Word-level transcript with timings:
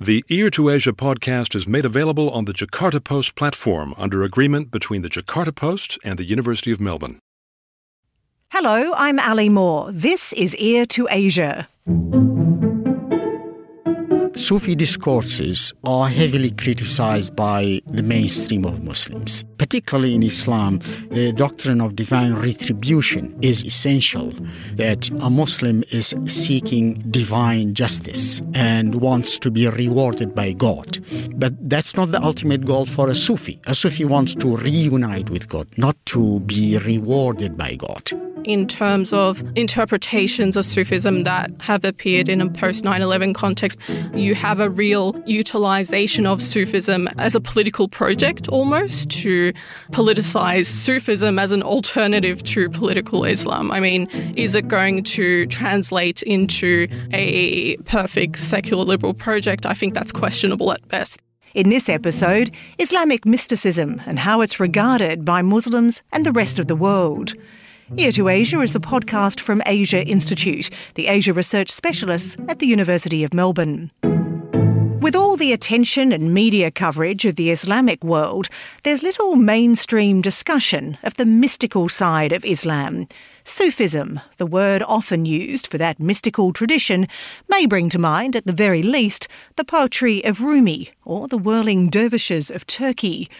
The 0.00 0.24
Ear 0.28 0.48
to 0.50 0.70
Asia 0.70 0.92
podcast 0.92 1.56
is 1.56 1.66
made 1.66 1.84
available 1.84 2.30
on 2.30 2.44
the 2.44 2.52
Jakarta 2.52 3.02
Post 3.02 3.34
platform 3.34 3.94
under 3.98 4.22
agreement 4.22 4.70
between 4.70 5.02
the 5.02 5.08
Jakarta 5.08 5.52
Post 5.52 5.98
and 6.04 6.16
the 6.16 6.24
University 6.24 6.70
of 6.70 6.80
Melbourne. 6.80 7.18
Hello, 8.50 8.92
I'm 8.96 9.18
Ali 9.18 9.48
Moore. 9.48 9.90
This 9.90 10.32
is 10.34 10.54
Ear 10.54 10.86
to 10.86 11.08
Asia. 11.10 11.66
Sufi 14.48 14.74
discourses 14.74 15.74
are 15.84 16.08
heavily 16.08 16.50
criticized 16.50 17.36
by 17.36 17.82
the 17.88 18.02
mainstream 18.02 18.64
of 18.64 18.82
Muslims. 18.82 19.44
Particularly 19.58 20.14
in 20.14 20.22
Islam, 20.22 20.78
the 21.10 21.32
doctrine 21.32 21.82
of 21.82 21.96
divine 21.96 22.32
retribution 22.32 23.38
is 23.42 23.62
essential, 23.62 24.32
that 24.76 25.10
a 25.20 25.28
Muslim 25.28 25.84
is 25.90 26.14
seeking 26.28 26.94
divine 27.10 27.74
justice 27.74 28.40
and 28.54 28.94
wants 28.94 29.38
to 29.38 29.50
be 29.50 29.68
rewarded 29.68 30.34
by 30.34 30.54
God. 30.54 30.98
But 31.36 31.52
that's 31.68 31.94
not 31.94 32.10
the 32.10 32.22
ultimate 32.22 32.64
goal 32.64 32.86
for 32.86 33.10
a 33.10 33.14
Sufi. 33.14 33.60
A 33.66 33.74
Sufi 33.74 34.06
wants 34.06 34.34
to 34.36 34.56
reunite 34.56 35.28
with 35.28 35.50
God, 35.50 35.68
not 35.76 35.96
to 36.06 36.40
be 36.40 36.78
rewarded 36.78 37.58
by 37.58 37.74
God 37.74 38.27
in 38.44 38.66
terms 38.66 39.12
of 39.12 39.42
interpretations 39.56 40.56
of 40.56 40.64
Sufism 40.64 41.22
that 41.24 41.50
have 41.60 41.84
appeared 41.84 42.28
in 42.28 42.40
a 42.40 42.50
post 42.50 42.84
9 42.84 43.02
11 43.02 43.34
context. 43.34 43.78
You 44.14 44.34
have 44.34 44.60
a 44.60 44.70
real 44.70 45.14
utilization 45.26 46.26
of 46.26 46.40
Sufism 46.40 47.08
as 47.18 47.34
a 47.34 47.40
political 47.40 47.88
project 47.88 48.48
almost 48.48 49.10
to 49.10 49.52
politicize 49.92 50.66
Sufism 50.66 51.38
as 51.38 51.52
an 51.52 51.62
alternative 51.62 52.42
to 52.44 52.70
political 52.70 53.24
Islam. 53.24 53.70
I 53.70 53.80
mean, 53.80 54.08
is 54.36 54.54
it 54.54 54.68
going 54.68 55.04
to 55.04 55.46
translate 55.46 56.22
into 56.22 56.88
a 57.12 57.76
perfect 57.78 58.38
secular 58.38 58.84
liberal 58.84 59.14
project? 59.14 59.66
I 59.66 59.74
think 59.74 59.94
that's 59.94 60.12
questionable 60.12 60.72
at 60.72 60.86
best. 60.88 61.20
In 61.54 61.70
this 61.70 61.88
episode, 61.88 62.54
Islamic 62.78 63.26
mysticism 63.26 64.02
and 64.06 64.18
how 64.18 64.42
it's 64.42 64.60
regarded 64.60 65.24
by 65.24 65.42
Muslims 65.42 66.02
and 66.12 66.26
the 66.26 66.32
rest 66.32 66.58
of 66.58 66.66
the 66.66 66.76
world. 66.76 67.32
Ear 67.96 68.12
to 68.12 68.28
Asia 68.28 68.60
is 68.60 68.76
a 68.76 68.80
podcast 68.80 69.40
from 69.40 69.62
Asia 69.64 70.04
Institute, 70.06 70.68
the 70.94 71.06
Asia 71.06 71.32
Research 71.32 71.70
Specialists 71.70 72.36
at 72.46 72.58
the 72.58 72.66
University 72.66 73.24
of 73.24 73.32
Melbourne. 73.32 73.90
With 75.00 75.16
all 75.16 75.38
the 75.38 75.54
attention 75.54 76.12
and 76.12 76.34
media 76.34 76.70
coverage 76.70 77.24
of 77.24 77.36
the 77.36 77.50
Islamic 77.50 78.04
world, 78.04 78.50
there's 78.82 79.02
little 79.02 79.36
mainstream 79.36 80.20
discussion 80.20 80.98
of 81.02 81.14
the 81.14 81.24
mystical 81.24 81.88
side 81.88 82.32
of 82.32 82.44
Islam. 82.44 83.06
Sufism, 83.42 84.20
the 84.36 84.44
word 84.44 84.82
often 84.82 85.24
used 85.24 85.66
for 85.66 85.78
that 85.78 85.98
mystical 85.98 86.52
tradition, 86.52 87.08
may 87.48 87.64
bring 87.64 87.88
to 87.88 87.98
mind, 87.98 88.36
at 88.36 88.44
the 88.44 88.52
very 88.52 88.82
least, 88.82 89.28
the 89.56 89.64
poetry 89.64 90.22
of 90.24 90.42
Rumi 90.42 90.90
or 91.06 91.26
the 91.26 91.38
whirling 91.38 91.88
dervishes 91.88 92.50
of 92.50 92.66
Turkey. 92.66 93.30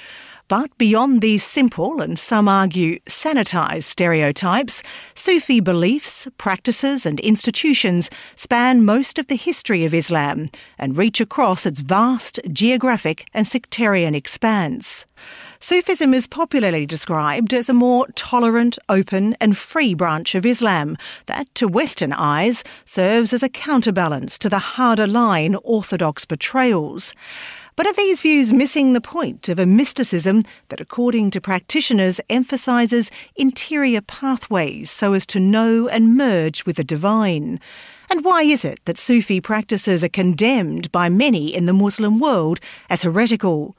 But 0.48 0.76
beyond 0.78 1.20
these 1.20 1.44
simple 1.44 2.00
and 2.00 2.18
some 2.18 2.48
argue 2.48 3.00
sanitised 3.00 3.84
stereotypes, 3.84 4.82
Sufi 5.14 5.60
beliefs, 5.60 6.26
practices, 6.38 7.04
and 7.04 7.20
institutions 7.20 8.08
span 8.34 8.82
most 8.82 9.18
of 9.18 9.26
the 9.26 9.36
history 9.36 9.84
of 9.84 9.92
Islam 9.92 10.48
and 10.78 10.96
reach 10.96 11.20
across 11.20 11.66
its 11.66 11.80
vast 11.80 12.40
geographic 12.50 13.28
and 13.34 13.46
sectarian 13.46 14.14
expanse. 14.14 15.04
Sufism 15.60 16.14
is 16.14 16.26
popularly 16.26 16.86
described 16.86 17.52
as 17.52 17.68
a 17.68 17.74
more 17.74 18.06
tolerant, 18.14 18.78
open, 18.88 19.36
and 19.42 19.54
free 19.54 19.92
branch 19.92 20.34
of 20.34 20.46
Islam 20.46 20.96
that, 21.26 21.54
to 21.56 21.68
Western 21.68 22.14
eyes, 22.14 22.64
serves 22.86 23.34
as 23.34 23.42
a 23.42 23.50
counterbalance 23.50 24.38
to 24.38 24.48
the 24.48 24.60
harder 24.60 25.06
line 25.06 25.56
orthodox 25.56 26.24
betrayals. 26.24 27.14
But 27.78 27.86
are 27.86 27.92
these 27.92 28.22
views 28.22 28.52
missing 28.52 28.92
the 28.92 29.00
point 29.00 29.48
of 29.48 29.60
a 29.60 29.64
mysticism 29.64 30.42
that, 30.68 30.80
according 30.80 31.30
to 31.30 31.40
practitioners, 31.40 32.20
emphasises 32.28 33.08
interior 33.36 34.00
pathways 34.00 34.90
so 34.90 35.12
as 35.12 35.24
to 35.26 35.38
know 35.38 35.86
and 35.86 36.16
merge 36.16 36.66
with 36.66 36.74
the 36.74 36.82
divine? 36.82 37.60
And 38.10 38.24
why 38.24 38.42
is 38.42 38.64
it 38.64 38.80
that 38.86 38.98
Sufi 38.98 39.40
practices 39.40 40.02
are 40.02 40.08
condemned 40.08 40.90
by 40.90 41.08
many 41.08 41.54
in 41.54 41.66
the 41.66 41.72
Muslim 41.72 42.18
world 42.18 42.58
as 42.90 43.02
heretical? 43.04 43.76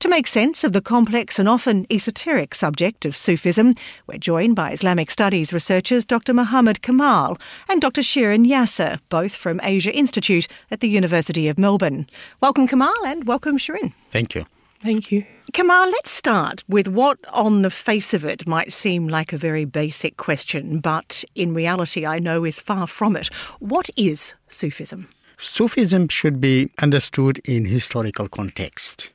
To 0.00 0.08
make 0.08 0.26
sense 0.26 0.64
of 0.64 0.72
the 0.72 0.82
complex 0.82 1.38
and 1.38 1.48
often 1.48 1.86
esoteric 1.90 2.54
subject 2.54 3.06
of 3.06 3.16
Sufism, 3.16 3.74
we're 4.06 4.18
joined 4.18 4.56
by 4.56 4.70
Islamic 4.70 5.10
Studies 5.10 5.52
researchers 5.52 6.04
Dr. 6.04 6.34
Muhammad 6.34 6.82
Kamal 6.82 7.38
and 7.68 7.80
Dr. 7.80 8.02
Shirin 8.02 8.46
Yasser, 8.46 8.98
both 9.08 9.34
from 9.34 9.60
Asia 9.62 9.94
Institute 9.94 10.46
at 10.70 10.80
the 10.80 10.88
University 10.88 11.48
of 11.48 11.58
Melbourne. 11.58 12.06
Welcome, 12.40 12.66
Kamal, 12.66 13.06
and 13.06 13.26
welcome, 13.26 13.56
Shirin. 13.56 13.92
Thank 14.10 14.34
you. 14.34 14.44
Thank 14.80 15.10
you. 15.10 15.24
Kamal, 15.54 15.86
let's 15.86 16.10
start 16.10 16.64
with 16.68 16.88
what, 16.88 17.18
on 17.32 17.62
the 17.62 17.70
face 17.70 18.12
of 18.12 18.24
it, 18.24 18.46
might 18.46 18.72
seem 18.72 19.08
like 19.08 19.32
a 19.32 19.38
very 19.38 19.64
basic 19.64 20.18
question, 20.18 20.80
but 20.80 21.24
in 21.34 21.54
reality, 21.54 22.04
I 22.04 22.18
know 22.18 22.44
is 22.44 22.60
far 22.60 22.86
from 22.86 23.16
it. 23.16 23.28
What 23.60 23.88
is 23.96 24.34
Sufism? 24.48 25.08
Sufism 25.38 26.08
should 26.08 26.40
be 26.40 26.70
understood 26.82 27.40
in 27.48 27.64
historical 27.64 28.28
context 28.28 29.10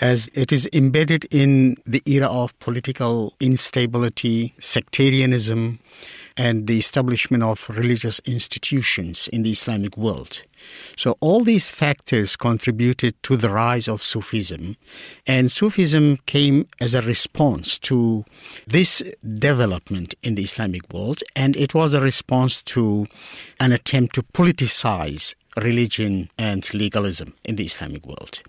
as 0.00 0.30
it 0.34 0.52
is 0.52 0.68
embedded 0.72 1.26
in 1.30 1.76
the 1.84 2.02
era 2.06 2.26
of 2.26 2.58
political 2.58 3.34
instability, 3.40 4.54
sectarianism, 4.58 5.78
and 6.36 6.66
the 6.66 6.78
establishment 6.78 7.42
of 7.42 7.68
religious 7.68 8.18
institutions 8.20 9.28
in 9.28 9.42
the 9.42 9.50
Islamic 9.50 9.96
world. 9.96 10.44
So, 10.96 11.16
all 11.20 11.42
these 11.42 11.70
factors 11.70 12.36
contributed 12.36 13.20
to 13.24 13.36
the 13.36 13.50
rise 13.50 13.88
of 13.88 14.02
Sufism, 14.02 14.76
and 15.26 15.50
Sufism 15.50 16.18
came 16.26 16.68
as 16.80 16.94
a 16.94 17.02
response 17.02 17.78
to 17.80 18.24
this 18.66 19.02
development 19.34 20.14
in 20.22 20.36
the 20.36 20.42
Islamic 20.42 20.90
world, 20.92 21.22
and 21.36 21.56
it 21.56 21.74
was 21.74 21.92
a 21.92 22.00
response 22.00 22.62
to 22.64 23.06
an 23.60 23.72
attempt 23.72 24.14
to 24.14 24.22
politicize 24.22 25.34
religion 25.56 26.30
and 26.38 26.72
legalism 26.72 27.34
in 27.44 27.56
the 27.56 27.64
Islamic 27.64 28.06
world. 28.06 28.40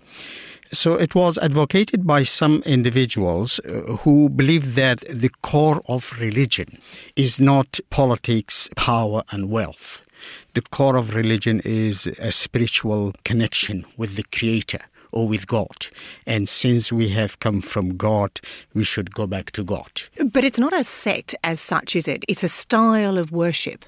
So 0.72 0.94
it 0.94 1.14
was 1.14 1.38
advocated 1.38 2.06
by 2.06 2.22
some 2.22 2.62
individuals 2.66 3.60
uh, 3.60 3.96
who 3.98 4.28
believe 4.28 4.74
that 4.74 5.00
the 5.08 5.30
core 5.42 5.82
of 5.88 6.18
religion 6.20 6.78
is 7.16 7.40
not 7.40 7.78
politics, 7.90 8.68
power, 8.76 9.22
and 9.30 9.50
wealth. 9.50 10.02
The 10.54 10.62
core 10.62 10.96
of 10.96 11.14
religion 11.14 11.60
is 11.64 12.06
a 12.06 12.32
spiritual 12.32 13.12
connection 13.24 13.84
with 13.96 14.16
the 14.16 14.24
Creator 14.32 14.80
or 15.12 15.28
with 15.28 15.46
God. 15.46 15.86
And 16.26 16.48
since 16.48 16.92
we 16.92 17.08
have 17.10 17.38
come 17.38 17.60
from 17.62 17.96
God, 17.96 18.40
we 18.74 18.84
should 18.84 19.14
go 19.14 19.26
back 19.26 19.52
to 19.52 19.62
God. 19.62 20.02
But 20.32 20.44
it's 20.44 20.58
not 20.58 20.72
a 20.72 20.82
sect 20.82 21.34
as 21.44 21.60
such, 21.60 21.94
is 21.94 22.08
it? 22.08 22.24
It's 22.26 22.42
a 22.42 22.48
style 22.48 23.16
of 23.16 23.30
worship. 23.30 23.84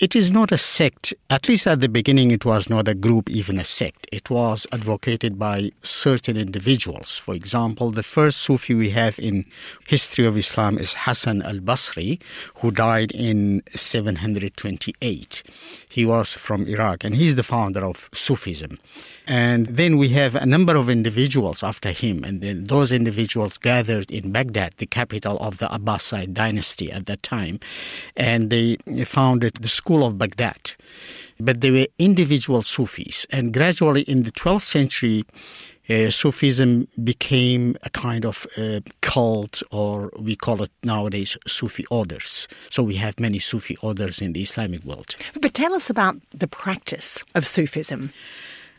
It 0.00 0.16
is 0.16 0.30
not 0.30 0.50
a 0.50 0.56
sect. 0.56 1.12
At 1.28 1.46
least 1.46 1.66
at 1.66 1.80
the 1.80 1.88
beginning, 1.88 2.30
it 2.30 2.46
was 2.46 2.70
not 2.70 2.88
a 2.88 2.94
group, 2.94 3.28
even 3.28 3.58
a 3.58 3.64
sect. 3.64 4.06
It 4.10 4.30
was 4.30 4.66
advocated 4.72 5.38
by 5.38 5.72
certain 5.82 6.38
individuals. 6.38 7.18
For 7.18 7.34
example, 7.34 7.90
the 7.90 8.02
first 8.02 8.38
Sufi 8.38 8.74
we 8.74 8.90
have 8.90 9.18
in 9.18 9.44
history 9.86 10.24
of 10.24 10.38
Islam 10.38 10.78
is 10.78 10.94
Hassan 11.00 11.42
al-Basri, 11.42 12.18
who 12.62 12.70
died 12.70 13.12
in 13.12 13.62
728. 13.74 15.42
He 15.90 16.06
was 16.06 16.32
from 16.32 16.66
Iraq, 16.66 17.04
and 17.04 17.14
he's 17.16 17.34
the 17.34 17.42
founder 17.42 17.84
of 17.84 18.08
Sufism. 18.14 18.78
And 19.28 19.66
then 19.66 19.98
we 19.98 20.08
have 20.08 20.34
a 20.34 20.46
number 20.46 20.76
of 20.76 20.88
individuals 20.88 21.62
after 21.62 21.90
him, 21.90 22.24
and 22.24 22.40
then 22.40 22.68
those 22.68 22.90
individuals 22.90 23.58
gathered 23.58 24.10
in 24.10 24.32
Baghdad, 24.32 24.72
the 24.78 24.86
capital 24.86 25.36
of 25.40 25.58
the 25.58 25.66
Abbasid 25.66 26.32
dynasty 26.32 26.90
at 26.90 27.04
that 27.04 27.22
time, 27.22 27.60
and 28.16 28.48
they 28.48 28.78
founded 29.04 29.56
the 29.60 29.68
school 29.68 29.89
school 29.90 30.06
of 30.06 30.18
Baghdad. 30.18 30.76
But 31.40 31.60
they 31.62 31.72
were 31.72 31.86
individual 31.98 32.62
Sufis. 32.62 33.26
And 33.30 33.52
gradually 33.52 34.02
in 34.02 34.22
the 34.22 34.30
12th 34.30 34.62
century, 34.62 35.24
uh, 35.88 36.10
Sufism 36.10 36.86
became 37.02 37.76
a 37.82 37.90
kind 37.90 38.24
of 38.24 38.46
uh, 38.56 38.80
cult, 39.00 39.62
or 39.72 40.12
we 40.16 40.36
call 40.36 40.62
it 40.62 40.70
nowadays 40.84 41.36
Sufi 41.48 41.84
orders. 41.90 42.46
So 42.68 42.84
we 42.84 42.96
have 42.96 43.18
many 43.18 43.40
Sufi 43.40 43.76
orders 43.82 44.20
in 44.20 44.32
the 44.32 44.42
Islamic 44.42 44.84
world. 44.84 45.16
But 45.40 45.54
tell 45.54 45.74
us 45.74 45.90
about 45.90 46.16
the 46.32 46.46
practice 46.46 47.24
of 47.34 47.44
Sufism. 47.44 48.12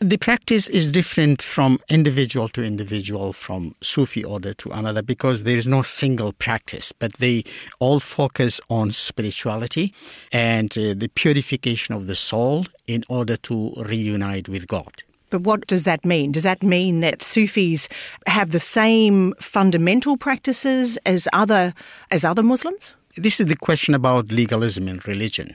The 0.02 0.18
practice 0.18 0.68
is 0.68 0.90
different 0.90 1.40
from 1.40 1.78
individual 1.88 2.48
to 2.48 2.64
individual, 2.64 3.32
from 3.32 3.76
Sufi 3.80 4.24
order 4.24 4.52
to 4.54 4.70
another, 4.70 5.00
because 5.00 5.44
there 5.44 5.56
is 5.56 5.68
no 5.68 5.82
single 5.82 6.32
practice, 6.32 6.90
but 6.90 7.12
they 7.18 7.44
all 7.78 8.00
focus 8.00 8.60
on 8.68 8.90
spirituality 8.90 9.94
and 10.32 10.76
uh, 10.76 10.94
the 10.96 11.08
purification 11.14 11.94
of 11.94 12.08
the 12.08 12.16
soul 12.16 12.66
in 12.88 13.04
order 13.08 13.36
to 13.36 13.74
reunite 13.76 14.48
with 14.48 14.66
God. 14.66 15.04
But 15.30 15.42
what 15.42 15.68
does 15.68 15.84
that 15.84 16.04
mean? 16.04 16.32
Does 16.32 16.42
that 16.42 16.64
mean 16.64 16.98
that 16.98 17.22
Sufis 17.22 17.88
have 18.26 18.50
the 18.50 18.58
same 18.58 19.34
fundamental 19.38 20.16
practices 20.16 20.98
as 21.06 21.28
other 21.32 21.74
as 22.10 22.24
other 22.24 22.42
Muslims? 22.42 22.92
This 23.14 23.38
is 23.38 23.46
the 23.46 23.56
question 23.56 23.94
about 23.94 24.32
legalism 24.32 24.88
in 24.88 25.00
religion 25.06 25.54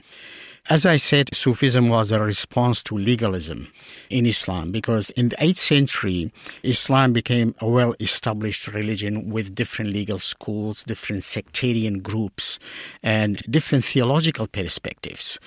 As 0.70 0.84
I 0.84 0.98
said, 0.98 1.34
Sufism 1.34 1.88
was 1.88 2.12
a 2.12 2.20
response 2.20 2.82
to 2.82 2.98
legalism 2.98 3.72
in 4.10 4.26
Islam 4.26 4.70
because 4.70 5.08
in 5.10 5.30
the 5.30 5.36
8th 5.36 5.56
century, 5.56 6.30
Islam 6.62 7.14
became 7.14 7.54
a 7.60 7.66
well 7.66 7.94
established 8.00 8.68
religion 8.68 9.30
with 9.30 9.54
different 9.54 9.94
legal 9.94 10.18
schools, 10.18 10.84
different 10.84 11.24
sectarian 11.24 12.00
groups, 12.00 12.58
and 13.02 13.38
different 13.50 13.82
theological 13.82 14.46
perspectives. 14.46 15.38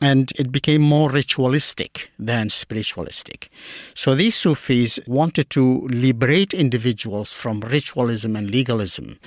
And 0.00 0.30
it 0.38 0.52
became 0.52 0.82
more 0.82 1.10
ritualistic 1.10 2.12
than 2.16 2.48
spiritualistic. 2.48 3.50
So 3.94 4.14
these 4.14 4.36
Sufis 4.36 5.00
wanted 5.08 5.50
to 5.50 5.88
liberate 5.88 6.54
individuals 6.54 7.32
from 7.32 7.62
ritualism 7.62 8.36
and 8.36 8.48
legalism. 8.48 9.18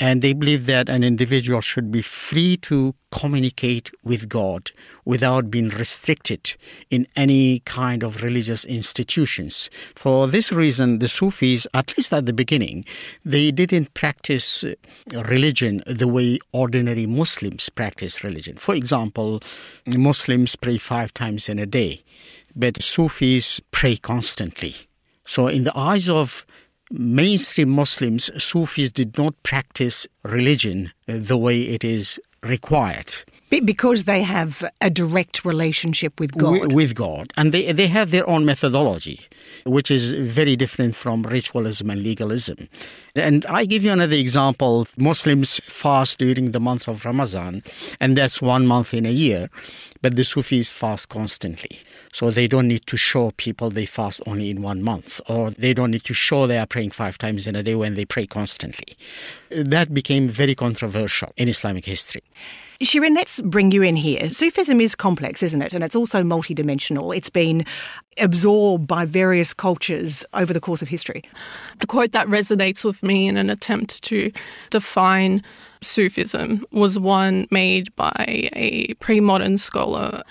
And 0.00 0.22
they 0.22 0.32
believed 0.32 0.66
that 0.68 0.88
an 0.88 1.04
individual 1.04 1.60
should 1.60 1.92
be 1.92 2.00
free 2.00 2.56
to 2.62 2.94
communicate 3.10 3.90
with 4.02 4.28
God 4.28 4.70
without 5.04 5.50
being 5.50 5.68
restricted 5.68 6.54
in 6.90 7.06
any 7.16 7.60
kind 7.60 8.02
of 8.02 8.22
religious 8.22 8.64
institutions. 8.64 9.70
For 9.94 10.26
this 10.26 10.52
reason, 10.52 10.98
the 10.98 11.08
Sufis, 11.08 11.66
at 11.74 11.96
least 11.96 12.12
at 12.12 12.26
the 12.26 12.32
beginning, 12.32 12.84
they 13.24 13.50
didn't 13.50 13.94
practice 13.94 14.64
uh, 14.64 14.74
religion 15.24 15.82
the 15.86 16.08
way 16.08 16.38
ordinary 16.52 17.06
Muslims 17.06 17.68
practice 17.68 18.24
religion. 18.24 18.56
For 18.56 18.74
example, 18.74 19.40
Muslims 19.96 20.56
pray 20.56 20.78
five 20.78 21.12
times 21.14 21.48
in 21.48 21.58
a 21.58 21.66
day, 21.66 22.02
but 22.54 22.82
Sufis 22.82 23.60
pray 23.70 23.96
constantly. 23.96 24.74
So, 25.26 25.48
in 25.48 25.64
the 25.64 25.76
eyes 25.76 26.08
of 26.08 26.44
mainstream 26.90 27.70
Muslims, 27.70 28.30
Sufis 28.42 28.92
did 28.92 29.16
not 29.16 29.42
practice 29.42 30.06
religion 30.22 30.92
the 31.06 31.36
way 31.36 31.62
it 31.62 31.82
is 31.82 32.20
required. 32.42 33.14
Because 33.60 34.04
they 34.04 34.22
have 34.22 34.64
a 34.80 34.90
direct 34.90 35.44
relationship 35.44 36.18
with 36.20 36.36
God. 36.36 36.52
With, 36.52 36.72
with, 36.72 36.94
God. 36.94 37.32
And 37.36 37.52
they, 37.52 37.72
they 37.72 37.86
have 37.88 38.10
their 38.10 38.28
own 38.28 38.44
methodology, 38.44 39.20
which 39.66 39.90
is 39.90 40.12
very 40.12 40.56
different 40.56 40.94
from 40.94 41.22
ritualism 41.22 41.90
and 41.90 42.02
legalism. 42.02 42.68
And 43.14 43.44
I 43.46 43.64
give 43.64 43.84
you 43.84 43.92
another 43.92 44.16
example. 44.16 44.86
Muslims 44.96 45.60
fast 45.64 46.18
during 46.18 46.52
the 46.52 46.60
month 46.60 46.88
of 46.88 47.04
Ramadan, 47.04 47.62
and 48.00 48.16
that's 48.16 48.40
one 48.40 48.66
month 48.66 48.94
in 48.94 49.06
a 49.06 49.10
year. 49.10 49.48
But 50.02 50.16
the 50.16 50.24
Sufis 50.24 50.72
fast 50.72 51.08
constantly. 51.08 51.80
So 52.12 52.30
they 52.30 52.46
don't 52.46 52.68
need 52.68 52.86
to 52.86 52.96
show 52.96 53.32
people 53.36 53.70
they 53.70 53.86
fast 53.86 54.20
only 54.26 54.50
in 54.50 54.62
one 54.62 54.82
month, 54.82 55.20
or 55.28 55.50
they 55.50 55.74
don't 55.74 55.90
need 55.90 56.04
to 56.04 56.14
show 56.14 56.46
they 56.46 56.58
are 56.58 56.66
praying 56.66 56.90
five 56.90 57.18
times 57.18 57.46
in 57.46 57.56
a 57.56 57.62
day 57.62 57.74
when 57.74 57.94
they 57.94 58.04
pray 58.04 58.26
constantly. 58.26 58.96
That 59.50 59.94
became 59.94 60.28
very 60.28 60.54
controversial 60.54 61.30
in 61.36 61.48
Islamic 61.48 61.86
history. 61.86 62.22
Shirin, 62.82 63.14
let's 63.14 63.40
bring 63.40 63.70
you 63.70 63.82
in 63.82 63.96
here. 63.96 64.28
Sufism 64.28 64.80
is 64.80 64.94
complex, 64.94 65.42
isn't 65.42 65.62
it? 65.62 65.74
And 65.74 65.84
it's 65.84 65.94
also 65.94 66.22
multidimensional. 66.22 67.16
It's 67.16 67.30
been 67.30 67.64
absorbed 68.18 68.86
by 68.86 69.04
various 69.04 69.54
cultures 69.54 70.24
over 70.34 70.52
the 70.52 70.60
course 70.60 70.82
of 70.82 70.88
history. 70.88 71.22
A 71.80 71.86
quote 71.86 72.12
that 72.12 72.26
resonates 72.26 72.84
with 72.84 73.02
me 73.02 73.28
in 73.28 73.36
an 73.36 73.50
attempt 73.50 74.02
to 74.04 74.30
define 74.70 75.42
Sufism 75.82 76.64
was 76.72 76.98
one 76.98 77.46
made 77.50 77.94
by 77.94 78.50
a 78.54 78.94
pre 78.94 79.20
modern 79.20 79.58
scholar. 79.58 80.22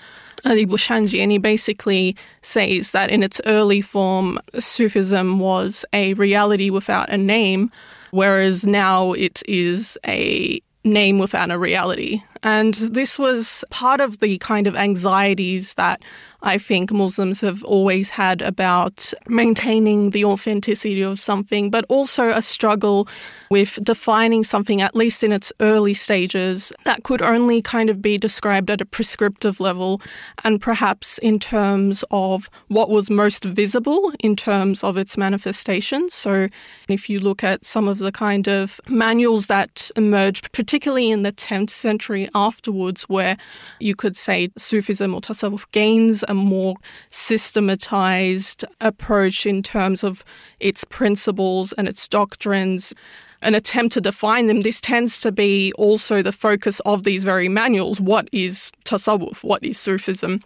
Ali 0.46 0.66
Bushanji, 0.66 1.22
and 1.22 1.32
he 1.32 1.38
basically 1.38 2.16
says 2.42 2.90
that 2.90 3.10
in 3.10 3.22
its 3.22 3.40
early 3.46 3.80
form, 3.80 4.38
Sufism 4.58 5.38
was 5.38 5.86
a 5.94 6.12
reality 6.14 6.68
without 6.68 7.08
a 7.08 7.16
name, 7.16 7.70
whereas 8.10 8.66
now 8.66 9.12
it 9.12 9.42
is 9.48 9.96
a 10.06 10.60
name 10.84 11.18
without 11.18 11.50
a 11.50 11.58
reality. 11.58 12.22
And 12.44 12.74
this 12.74 13.18
was 13.18 13.64
part 13.70 14.00
of 14.00 14.20
the 14.20 14.38
kind 14.38 14.66
of 14.66 14.76
anxieties 14.76 15.74
that 15.74 16.02
I 16.42 16.58
think 16.58 16.92
Muslims 16.92 17.40
have 17.40 17.64
always 17.64 18.10
had 18.10 18.42
about 18.42 19.14
maintaining 19.26 20.10
the 20.10 20.26
authenticity 20.26 21.00
of 21.00 21.18
something, 21.18 21.70
but 21.70 21.86
also 21.88 22.28
a 22.28 22.42
struggle 22.42 23.08
with 23.50 23.78
defining 23.82 24.44
something, 24.44 24.82
at 24.82 24.94
least 24.94 25.24
in 25.24 25.32
its 25.32 25.54
early 25.60 25.94
stages, 25.94 26.70
that 26.84 27.02
could 27.02 27.22
only 27.22 27.62
kind 27.62 27.88
of 27.88 28.02
be 28.02 28.18
described 28.18 28.70
at 28.70 28.82
a 28.82 28.84
prescriptive 28.84 29.58
level 29.58 30.02
and 30.44 30.60
perhaps 30.60 31.16
in 31.18 31.38
terms 31.38 32.04
of 32.10 32.50
what 32.68 32.90
was 32.90 33.08
most 33.08 33.44
visible 33.44 34.12
in 34.20 34.36
terms 34.36 34.84
of 34.84 34.98
its 34.98 35.16
manifestations. 35.16 36.12
So 36.12 36.48
if 36.88 37.08
you 37.08 37.20
look 37.20 37.42
at 37.42 37.64
some 37.64 37.88
of 37.88 37.98
the 37.98 38.12
kind 38.12 38.48
of 38.48 38.82
manuals 38.86 39.46
that 39.46 39.90
emerged, 39.96 40.52
particularly 40.52 41.10
in 41.10 41.22
the 41.22 41.32
10th 41.32 41.70
century 41.70 42.28
afterwards, 42.34 43.04
where 43.04 43.36
you 43.80 43.94
could 43.94 44.16
say 44.16 44.50
Sufism 44.56 45.14
or 45.14 45.20
Tasawwuf 45.20 45.70
gains 45.72 46.24
a 46.28 46.34
more 46.34 46.74
systematized 47.08 48.64
approach 48.80 49.46
in 49.46 49.62
terms 49.62 50.04
of 50.04 50.24
its 50.60 50.84
principles 50.84 51.72
and 51.74 51.88
its 51.88 52.08
doctrines 52.08 52.94
an 53.44 53.54
attempt 53.54 53.92
to 53.92 54.00
define 54.00 54.46
them, 54.46 54.62
this 54.62 54.80
tends 54.80 55.20
to 55.20 55.30
be 55.30 55.70
also 55.74 56.22
the 56.22 56.32
focus 56.32 56.80
of 56.80 57.04
these 57.04 57.24
very 57.24 57.48
manuals. 57.48 58.00
What 58.00 58.28
is 58.32 58.72
tasawwuf? 58.84 59.44
What 59.44 59.62
is 59.62 59.78
Sufism? 59.78 60.40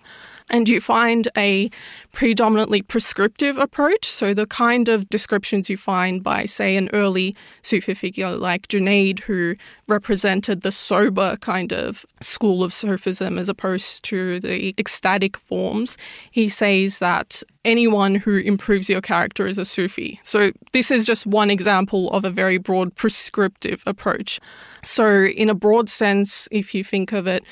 And 0.51 0.69
you 0.69 0.81
find 0.81 1.29
a 1.37 1.71
predominantly 2.13 2.83
prescriptive 2.83 3.59
approach. 3.59 4.07
So, 4.07 4.33
the 4.33 4.47
kind 4.47 4.89
of 4.89 5.09
descriptions 5.09 5.69
you 5.69 5.77
find 5.77 6.23
by, 6.23 6.47
say, 6.47 6.77
an 6.77 6.89
early 6.93 7.37
Sufi 7.63 7.95
figure 7.95 8.31
like 8.31 8.69
Junaid, 8.69 9.21
who 9.21 9.55
represented 9.89 10.63
the 10.63 10.73
sober 10.73 11.37
kind 11.37 11.73
of 11.73 12.07
school 12.21 12.65
of 12.65 12.73
Sufism 12.73 13.39
as 13.39 13.49
opposed 13.49 14.05
to 14.05 14.41
the 14.41 14.75
ecstatic 14.79 15.37
forms, 15.37 15.97
he 16.31 16.49
says 16.49 16.99
that 16.99 17.43
anyone 17.65 18.15
who 18.15 18.39
improves 18.39 18.89
your 18.89 19.01
character 19.03 19.47
is 19.47 19.59
a 19.59 19.65
Sufi. 19.65 20.19
So, 20.25 20.53
this 20.73 20.91
is 20.91 21.07
just 21.07 21.27
one 21.27 21.51
example 21.51 22.11
of 22.13 22.25
a 22.25 22.31
very 22.31 22.59
broad 22.59 22.95
prescriptive 22.95 23.83
approach. 23.87 24.41
So, 24.83 25.25
in 25.25 25.51
a 25.51 25.55
broad 25.55 25.89
sense, 25.91 26.49
if 26.51 26.75
you 26.75 26.83
think 26.83 27.13
of 27.13 27.27
it, 27.27 27.45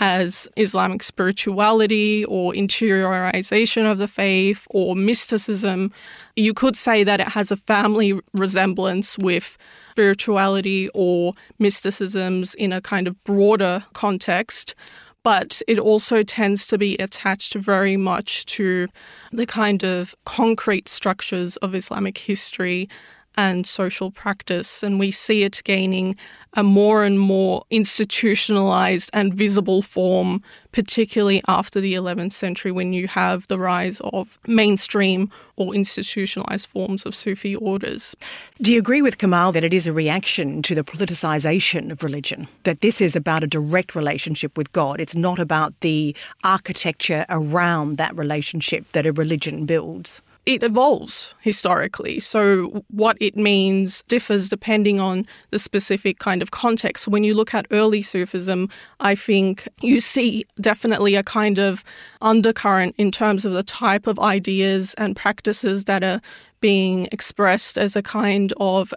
as 0.00 0.48
Islamic 0.56 1.02
spirituality 1.02 2.24
or 2.24 2.52
interiorization 2.52 3.90
of 3.90 3.98
the 3.98 4.08
faith 4.08 4.66
or 4.70 4.96
mysticism. 4.96 5.92
You 6.36 6.54
could 6.54 6.76
say 6.76 7.04
that 7.04 7.20
it 7.20 7.28
has 7.28 7.50
a 7.50 7.56
family 7.56 8.18
resemblance 8.32 9.18
with 9.18 9.56
spirituality 9.92 10.88
or 10.94 11.32
mysticisms 11.58 12.54
in 12.54 12.72
a 12.72 12.80
kind 12.80 13.06
of 13.06 13.22
broader 13.24 13.84
context. 13.92 14.74
But 15.22 15.62
it 15.66 15.78
also 15.78 16.22
tends 16.22 16.66
to 16.66 16.76
be 16.76 16.96
attached 16.98 17.54
very 17.54 17.96
much 17.96 18.44
to 18.46 18.88
the 19.32 19.46
kind 19.46 19.82
of 19.82 20.14
concrete 20.26 20.88
structures 20.88 21.56
of 21.58 21.74
Islamic 21.74 22.18
history 22.18 22.88
and 23.36 23.66
social 23.66 24.10
practice. 24.10 24.82
And 24.82 24.98
we 24.98 25.10
see 25.10 25.42
it 25.42 25.62
gaining 25.64 26.16
a 26.54 26.62
more 26.62 27.04
and 27.04 27.18
more 27.18 27.64
institutionalized 27.70 29.10
and 29.12 29.34
visible 29.34 29.82
form, 29.82 30.42
particularly 30.72 31.42
after 31.48 31.80
the 31.80 31.94
11th 31.94 32.32
century 32.32 32.70
when 32.70 32.92
you 32.92 33.08
have 33.08 33.46
the 33.48 33.58
rise 33.58 34.00
of 34.12 34.38
mainstream 34.46 35.30
or 35.56 35.74
institutionalized 35.74 36.68
forms 36.68 37.04
of 37.04 37.14
Sufi 37.14 37.56
orders. 37.56 38.14
Do 38.60 38.72
you 38.72 38.78
agree 38.78 39.02
with 39.02 39.18
Kamal 39.18 39.52
that 39.52 39.64
it 39.64 39.74
is 39.74 39.86
a 39.86 39.92
reaction 39.92 40.62
to 40.62 40.74
the 40.74 40.84
politicization 40.84 41.90
of 41.90 42.02
religion? 42.02 42.46
That 42.62 42.80
this 42.80 43.00
is 43.00 43.16
about 43.16 43.44
a 43.44 43.48
direct 43.48 43.94
relationship 43.94 44.56
with 44.56 44.72
God? 44.72 45.00
It's 45.00 45.16
not 45.16 45.38
about 45.38 45.78
the 45.80 46.14
architecture 46.44 47.26
around 47.28 47.98
that 47.98 48.16
relationship 48.16 48.92
that 48.92 49.06
a 49.06 49.12
religion 49.12 49.66
builds? 49.66 50.22
It 50.46 50.62
evolves 50.62 51.34
historically. 51.40 52.20
So, 52.20 52.84
what 52.88 53.16
it 53.20 53.36
means 53.36 54.02
differs 54.08 54.48
depending 54.48 55.00
on 55.00 55.26
the 55.50 55.58
specific 55.58 56.18
kind 56.18 56.42
of 56.42 56.50
context. 56.50 57.08
When 57.08 57.24
you 57.24 57.34
look 57.34 57.54
at 57.54 57.66
early 57.70 58.02
Sufism, 58.02 58.68
I 59.00 59.14
think 59.14 59.66
you 59.80 60.00
see 60.00 60.44
definitely 60.60 61.14
a 61.14 61.22
kind 61.22 61.58
of 61.58 61.82
undercurrent 62.20 62.94
in 62.98 63.10
terms 63.10 63.44
of 63.44 63.52
the 63.52 63.62
type 63.62 64.06
of 64.06 64.18
ideas 64.18 64.94
and 64.94 65.16
practices 65.16 65.86
that 65.86 66.04
are 66.04 66.20
being 66.60 67.08
expressed 67.12 67.76
as 67.76 67.96
a 67.96 68.02
kind 68.02 68.52
of 68.58 68.92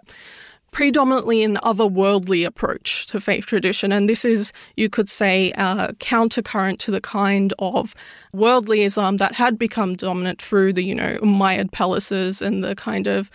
predominantly 0.78 1.42
an 1.42 1.56
otherworldly 1.64 2.46
approach 2.46 3.08
to 3.08 3.20
faith 3.20 3.44
tradition. 3.44 3.90
And 3.90 4.08
this 4.08 4.24
is, 4.24 4.52
you 4.76 4.88
could 4.88 5.08
say, 5.08 5.50
a 5.56 5.92
countercurrent 5.94 6.78
to 6.78 6.92
the 6.92 7.00
kind 7.00 7.52
of 7.58 7.96
worldly 8.32 8.82
Islam 8.82 9.16
that 9.16 9.34
had 9.34 9.58
become 9.58 9.96
dominant 9.96 10.40
through 10.40 10.74
the, 10.74 10.84
you 10.84 10.94
know, 10.94 11.18
Umayyad 11.18 11.72
palaces 11.72 12.40
and 12.40 12.62
the 12.62 12.76
kind 12.76 13.08
of 13.08 13.28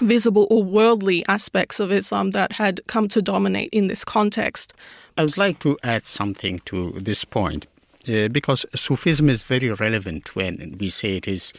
visible 0.00 0.46
or 0.50 0.62
worldly 0.62 1.24
aspects 1.26 1.80
of 1.80 1.90
Islam 1.90 2.32
that 2.32 2.52
had 2.52 2.82
come 2.86 3.08
to 3.08 3.22
dominate 3.22 3.70
in 3.72 3.86
this 3.86 4.04
context. 4.04 4.74
I 5.16 5.24
would 5.24 5.38
like 5.38 5.58
to 5.60 5.78
add 5.82 6.04
something 6.04 6.58
to 6.66 6.90
this 7.00 7.24
point. 7.24 7.66
Uh, 8.06 8.28
because 8.28 8.66
Sufism 8.74 9.30
is 9.30 9.42
very 9.42 9.72
relevant 9.72 10.36
when 10.36 10.76
we 10.78 10.90
say 10.90 11.16
it 11.16 11.26
is 11.26 11.54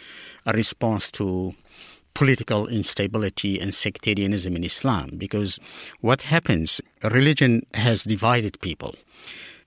a 0.45 0.53
response 0.53 1.10
to 1.12 1.55
political 2.13 2.67
instability 2.67 3.59
and 3.59 3.73
sectarianism 3.73 4.55
in 4.55 4.63
Islam 4.63 5.11
because 5.17 5.59
what 6.01 6.23
happens, 6.23 6.81
religion 7.03 7.65
has 7.73 8.03
divided 8.03 8.59
people. 8.61 8.95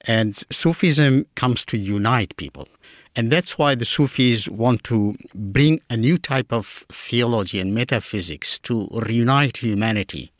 And 0.06 0.36
Sufism 0.50 1.26
comes 1.34 1.64
to 1.66 1.78
unite 1.78 2.36
people. 2.36 2.68
And 3.16 3.30
that's 3.30 3.56
why 3.56 3.74
the 3.74 3.84
Sufis 3.84 4.48
want 4.48 4.82
to 4.84 5.16
bring 5.34 5.80
a 5.88 5.96
new 5.96 6.18
type 6.18 6.52
of 6.52 6.84
theology 6.90 7.60
and 7.60 7.72
metaphysics 7.72 8.58
to 8.60 8.88
reunite 8.92 9.58
humanity, 9.58 10.32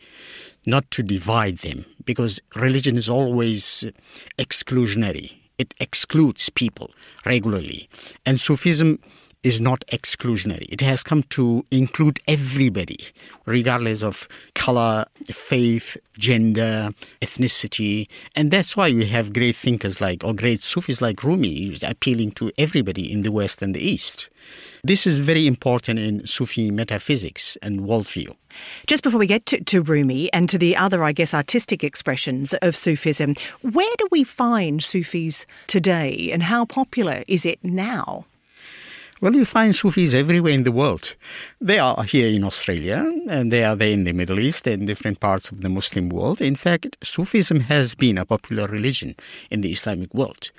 not 0.67 0.91
to 0.91 1.03
divide 1.03 1.59
them, 1.59 1.85
because 2.05 2.41
religion 2.57 2.99
is 2.99 3.09
always 3.09 3.85
exclusionary. 4.39 5.37
It 5.57 5.73
excludes 5.79 6.51
people 6.51 6.91
regularly. 7.25 7.89
And 8.27 8.41
Sufism 8.41 8.99
is 9.45 9.61
not 9.61 9.85
exclusionary. 9.93 10.67
It 10.71 10.81
has 10.81 11.03
come 11.03 11.23
to 11.25 11.63
include 11.71 12.19
everybody, 12.27 12.99
regardless 13.45 14.03
of 14.03 14.27
color, 14.55 15.05
faith, 15.27 15.97
gender, 16.19 16.91
ethnicity. 17.21 18.09
And 18.35 18.51
that's 18.51 18.77
why 18.77 18.91
we 18.91 19.05
have 19.07 19.35
great 19.35 19.55
thinkers 19.55 20.01
like, 20.01 20.25
or 20.25 20.33
great 20.33 20.63
Sufis 20.63 21.03
like 21.03 21.23
Rumi, 21.23 21.77
appealing 21.83 22.33
to 22.33 22.51
everybody 22.59 23.13
in 23.13 23.23
the 23.23 23.31
West 23.31 23.61
and 23.61 23.75
the 23.75 23.87
East. 23.87 24.31
This 24.83 25.07
is 25.07 25.19
very 25.19 25.47
important 25.47 25.99
in 25.99 26.27
Sufi 26.27 26.71
metaphysics 26.71 27.57
and 27.63 27.81
worldview. 27.81 28.35
Just 28.87 29.03
before 29.03 29.19
we 29.19 29.27
get 29.27 29.47
to, 29.47 29.63
to, 29.65 29.83
Rumi 29.83 30.33
and 30.33 30.49
to 30.49 30.59
the 30.59 30.77
other, 30.77 31.03
I 31.05 31.13
guess, 31.13 31.35
artistic 31.35 31.83
expressions 31.83 32.55
of 32.63 32.77
Sufism, 32.77 33.35
where 33.63 33.95
do 33.99 34.09
we 34.11 34.25
find 34.25 34.83
Sufis 34.83 35.47
today 35.67 36.31
and 36.33 36.43
how 36.43 36.65
popular 36.65 37.25
is 37.27 37.45
it 37.45 37.59
now? 37.65 38.27
Well, 39.25 39.37
you 39.37 39.47
find 39.47 39.75
Sufis 39.75 40.13
everywhere 40.13 40.53
in 40.53 40.65
the 40.65 40.71
world. 40.71 41.17
They 41.59 41.79
are 41.79 42.03
here 42.03 42.29
in 42.29 42.45
Australia, 42.45 43.11
and 43.27 43.51
they 43.51 43.65
are 43.65 43.75
there 43.75 43.89
in 43.89 44.05
the 44.05 44.13
Middle 44.13 44.39
East 44.39 44.67
and 44.67 44.87
different 44.87 45.19
parts 45.19 45.51
of 45.51 45.63
the 45.63 45.71
Muslim 45.71 46.11
world. 46.11 46.43
In 46.43 46.57
fact, 46.57 46.99
Sufism 47.03 47.61
has 47.61 47.95
been 47.95 48.19
a 48.19 48.27
popular 48.27 48.67
religion 48.67 49.15
in 49.51 49.63
the 49.63 49.73
Islamic 49.73 50.13
world 50.13 50.51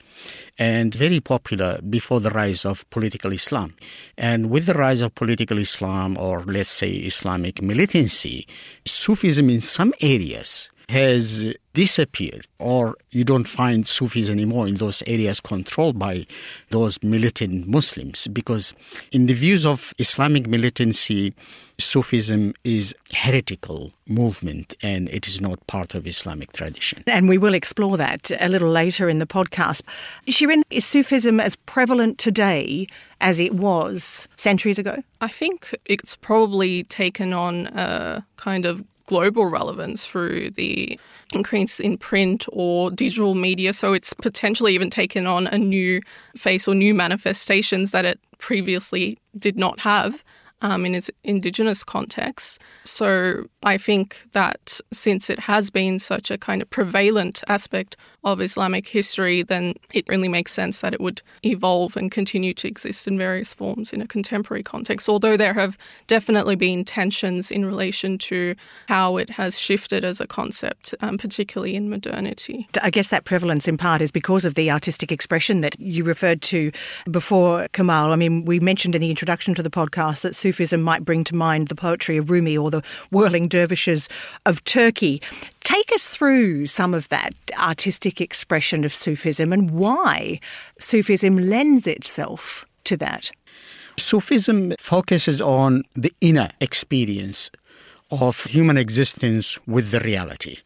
and 0.58 0.96
very 0.96 1.20
popular 1.20 1.80
before 1.88 2.20
the 2.20 2.32
rise 2.32 2.66
of 2.66 2.90
political 2.90 3.32
Islam. 3.32 3.76
And 4.18 4.50
with 4.50 4.66
the 4.66 4.74
rise 4.74 5.04
of 5.04 5.14
political 5.14 5.60
Islam, 5.60 6.18
or 6.18 6.42
let's 6.42 6.70
say 6.70 6.90
Islamic 6.90 7.62
militancy, 7.62 8.48
Sufism 8.84 9.48
in 9.52 9.60
some 9.60 9.94
areas 10.02 10.72
has 10.90 11.54
disappeared, 11.76 12.48
or 12.58 12.96
you 13.12 13.24
don't 13.24 13.48
find 13.48 13.86
Sufis 13.86 14.30
anymore 14.30 14.68
in 14.68 14.76
those 14.76 15.04
areas 15.06 15.40
controlled 15.40 16.00
by 16.00 16.26
those 16.70 16.98
militant 17.04 17.68
Muslims, 17.68 18.28
because 18.28 18.74
in 19.12 19.28
the 19.28 19.34
views 19.34 19.66
of 19.66 19.94
Islamic 20.00 20.48
militancy, 20.48 21.34
Sufism 21.78 22.54
is 22.64 22.96
heretical 23.14 23.92
movement 24.08 24.74
and 24.82 25.10
it 25.10 25.28
is 25.28 25.42
not 25.42 25.68
part 25.68 25.94
of 25.94 26.08
Islamic 26.08 26.54
tradition. 26.54 27.04
And 27.06 27.28
we 27.28 27.38
will 27.38 27.54
explore 27.54 27.98
that 27.98 28.32
a 28.40 28.48
little 28.48 28.70
later 28.70 29.10
in 29.10 29.20
the 29.20 29.28
podcast. 29.28 29.82
Shirin, 30.30 30.64
is 30.70 30.86
Sufism 30.86 31.42
as 31.42 31.58
prevalent 31.58 32.18
today 32.18 32.88
as 33.20 33.40
it 33.42 33.54
was 33.54 34.28
centuries 34.38 34.80
ago? 34.80 35.04
I 35.20 35.28
think 35.28 35.76
it's 35.86 36.16
probably 36.16 36.84
taken 36.86 37.34
on 37.34 37.68
a 37.68 38.26
kind 38.38 38.66
of 38.66 38.84
global 39.08 39.46
relevance 39.46 40.06
through 40.06 40.52
the 40.52 41.00
increase 41.34 41.80
in 41.80 41.98
print 41.98 42.46
or 42.52 42.92
digital 42.92 43.36
media. 43.36 43.74
So 43.74 43.94
it's 43.94 44.14
potentially 44.14 44.74
even 44.74 44.90
taken 44.90 45.28
on 45.28 45.48
a 45.48 45.58
new 45.58 46.02
face 46.36 46.68
or 46.68 46.76
new 46.76 46.94
manifestations 46.94 47.92
that 47.92 48.06
it 48.06 48.20
previously 48.38 49.18
did 49.38 49.58
not 49.58 49.80
have 49.80 50.24
um, 50.62 50.86
in 50.86 50.96
its 50.96 51.12
indigenous 51.24 51.84
context. 51.84 52.60
So 52.84 53.46
I 53.64 53.78
think 53.78 54.26
that 54.32 54.80
since 54.94 55.30
it 55.30 55.40
has 55.40 55.70
been 55.70 56.00
such 56.00 56.32
a 56.32 56.38
kind 56.38 56.62
of 56.62 56.70
prevalent 56.70 57.44
aspect 57.48 57.98
of 58.24 58.42
Islamic 58.42 58.88
history, 58.88 59.44
then 59.44 59.76
it 59.94 60.08
really 60.08 60.28
makes 60.28 60.52
sense 60.52 60.82
that 60.82 60.94
it 60.94 61.00
would 61.00 61.22
evolve 61.44 61.96
and 61.96 62.10
continue 62.10 62.54
to 62.56 62.68
exist 62.68 63.08
in 63.08 63.18
various 63.18 63.54
forms 63.54 63.94
in 63.94 64.02
a 64.02 64.08
contemporary 64.08 64.64
context. 64.64 65.08
Although 65.08 65.38
there 65.38 65.54
have 65.54 65.78
definitely 66.08 66.56
been 66.56 66.84
tensions 66.84 67.52
in 67.52 67.66
relation 67.66 68.18
to 68.18 68.56
how 68.88 69.18
it 69.18 69.30
has 69.30 69.60
shifted 69.60 70.04
as 70.04 70.20
a 70.20 70.26
concept, 70.26 70.96
um, 71.02 71.18
particularly 71.18 71.76
in 71.76 71.90
modernity. 71.90 72.68
I 72.82 72.90
guess 72.90 73.10
that 73.10 73.26
prevalence 73.26 73.68
in 73.68 73.78
part 73.78 74.02
is 74.02 74.12
because 74.12 74.44
of 74.46 74.56
the 74.56 74.72
artistic 74.72 75.12
expression 75.12 75.62
that 75.62 75.80
you 75.80 76.04
referred 76.04 76.42
to 76.44 76.72
before, 77.10 77.68
Kamal. 77.74 78.12
I 78.12 78.16
mean, 78.16 78.46
we 78.46 78.60
mentioned 78.60 78.96
in 78.96 79.02
the 79.02 79.12
introduction 79.12 79.54
to 79.56 79.64
the 79.64 79.70
podcast 79.70 80.22
that 80.22 80.36
Sufism 80.46 80.84
might 80.84 81.04
bring 81.04 81.24
to 81.24 81.34
mind 81.34 81.70
the 81.70 81.76
poetry 81.76 82.18
of 82.18 82.30
Rumi 82.30 82.56
or 82.56 82.70
the 82.70 82.84
whirling 83.10 83.48
dervishes 83.48 84.08
of 84.46 84.64
Turkey. 84.64 85.20
Take 85.62 85.92
us 85.92 86.06
through 86.06 86.68
some 86.68 86.94
of 86.94 87.10
that 87.10 87.34
artistic 87.58 88.22
expression 88.22 88.84
of 88.84 88.94
Sufism 88.94 89.52
and 89.52 89.72
why 89.72 90.40
Sufism 90.78 91.36
lends 91.36 91.88
itself 91.88 92.64
to 92.84 92.96
that. 92.98 93.32
Sufism 93.98 94.76
focuses 94.78 95.42
on 95.42 95.84
the 95.96 96.14
inner 96.22 96.52
experience 96.62 97.50
of 98.12 98.44
human 98.44 98.78
existence 98.78 99.58
with 99.66 99.90
the 99.90 100.00
reality. 100.02 100.58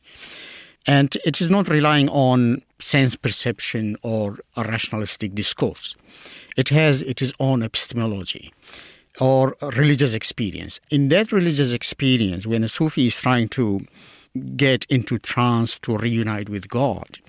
And 0.88 1.16
it 1.24 1.40
is 1.40 1.50
not 1.50 1.70
relying 1.70 2.10
on 2.10 2.64
sense 2.80 3.16
perception 3.16 3.96
or 4.04 4.40
a 4.58 4.64
rationalistic 4.64 5.36
discourse. 5.36 5.96
It 6.58 6.68
has 6.68 7.02
its 7.04 7.32
own 7.40 7.64
epistemology 7.64 8.52
or 9.20 9.56
religious 9.76 10.14
experience. 10.14 10.80
In 10.90 11.10
that 11.10 11.32
religious 11.32 11.74
experience, 11.74 12.48
when 12.48 12.64
a 12.64 12.68
Sufi 12.68 13.08
is 13.08 13.20
trying 13.20 13.50
to 13.50 13.82
get 14.56 14.86
into 14.86 15.18
trance 15.20 15.80
to 15.80 15.98
reunite 15.98 16.50
with 16.50 16.70
God 16.70 17.20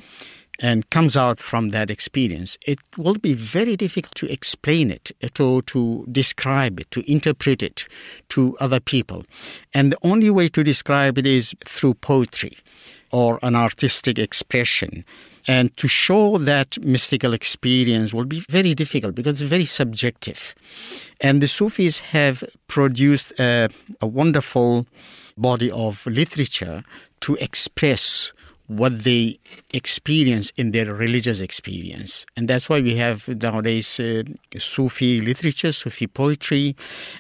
and 0.61 0.89
comes 0.91 1.17
out 1.17 1.41
from 1.41 1.71
that 1.71 1.91
experience, 1.91 2.59
it 2.67 2.79
will 2.97 3.15
be 3.15 3.33
very 3.33 3.77
difficult 3.77 4.15
to 4.15 4.31
explain 4.31 4.91
it, 4.91 5.11
uh, 5.23 5.29
to, 5.35 5.63
to 5.63 6.07
describe 6.13 6.79
it, 6.79 6.91
to 6.91 7.11
interpret 7.11 7.63
it 7.63 7.87
to 8.29 8.57
other 8.61 8.79
people. 8.79 9.25
And 9.73 9.93
the 9.93 9.99
only 10.03 10.31
way 10.31 10.49
to 10.49 10.63
describe 10.63 11.17
it 11.19 11.27
is 11.27 11.55
through 11.65 11.95
poetry 11.95 12.59
or 13.11 13.39
an 13.43 13.57
artistic 13.57 14.19
expression. 14.19 15.05
And 15.49 15.77
to 15.79 15.89
show 15.89 16.39
that 16.39 16.79
mystical 16.85 17.33
experience 17.33 18.15
will 18.15 18.27
be 18.27 18.41
very 18.49 18.75
difficult 18.75 19.15
because 19.15 19.41
it's 19.41 19.51
very 19.51 19.65
subjective. 19.65 20.55
And 21.21 21.43
the 21.43 21.49
Sufis 21.49 22.01
have 22.01 22.45
produced 22.69 23.33
a, 23.41 23.69
a 24.01 24.07
wonderful 24.07 24.87
body 25.37 25.71
of 25.71 26.07
literature 26.07 26.85
to 27.23 27.35
express 27.37 28.33
what 28.71 29.03
they 29.03 29.37
experience 29.75 30.53
in 30.57 30.71
their 30.71 30.95
religious 30.95 31.41
experience. 31.41 32.25
And 32.37 32.47
that's 32.47 32.69
why 32.69 32.81
we 32.81 32.95
have 32.97 33.27
nowadays 33.27 33.99
uh, 33.99 34.23
Sufi 34.57 35.21
literature, 35.21 35.73
Sufi 35.73 36.07
poetry, 36.07 36.77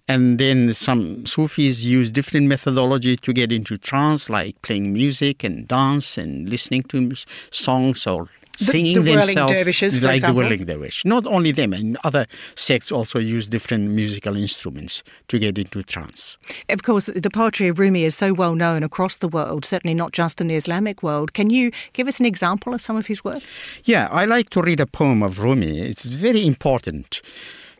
and 0.07 0.39
then 0.39 0.73
some 0.73 1.27
Sufis 1.27 1.83
use 1.83 2.13
different 2.13 2.47
methodology 2.47 3.17
to 3.17 3.33
get 3.33 3.51
into 3.51 3.77
trance, 3.77 4.31
like 4.31 4.63
playing 4.63 4.93
music 4.93 5.43
and 5.43 5.67
dance 5.67 6.17
and 6.17 6.49
listening 6.49 6.85
to 6.85 7.13
songs 7.51 8.07
or 8.07 8.29
singing 8.67 9.05
the, 9.05 9.15
themselves 9.15 9.53
dervishes, 9.53 10.03
like 10.03 10.23
the 10.23 10.33
whirling 10.33 10.65
dervish. 10.65 11.05
Not 11.05 11.27
only 11.27 11.53
them, 11.53 11.73
and 11.73 11.97
other 12.05 12.27
sects 12.55 12.93
also 12.93 13.19
use 13.19 13.49
different 13.49 13.91
musical 13.91 14.37
instruments 14.37 15.03
to 15.29 15.39
get 15.39 15.59
into 15.59 15.83
trance. 15.83 16.39
Of 16.69 16.83
course, 16.83 17.07
the 17.07 17.31
poetry 17.31 17.69
of 17.69 17.79
Rumi 17.79 18.05
is 18.05 18.15
so 18.15 18.33
well 18.33 18.55
known 18.55 18.83
across 18.83 19.19
the 19.19 19.29
world, 19.29 19.65
certainly 19.65 19.95
not 19.95 20.13
just 20.13 20.41
in 20.41 20.47
the 20.47 20.57
Islamic 20.57 21.03
world. 21.03 21.33
Can 21.33 21.51
you 21.51 21.71
give 21.93 22.09
us 22.09 22.21
an 22.21 22.27
example 22.27 22.75
of 22.75 22.81
some 22.81 22.97
of 22.97 23.07
his 23.07 23.25
work? 23.25 23.43
Yeah, 23.85 24.09
I 24.11 24.25
like 24.25 24.51
to 24.51 24.63
read 24.63 24.81
a 24.81 24.87
poem 24.87 25.23
of 25.23 25.39
Rumi. 25.39 25.81
It's 25.81 26.05
very 26.05 26.47
important. 26.47 27.23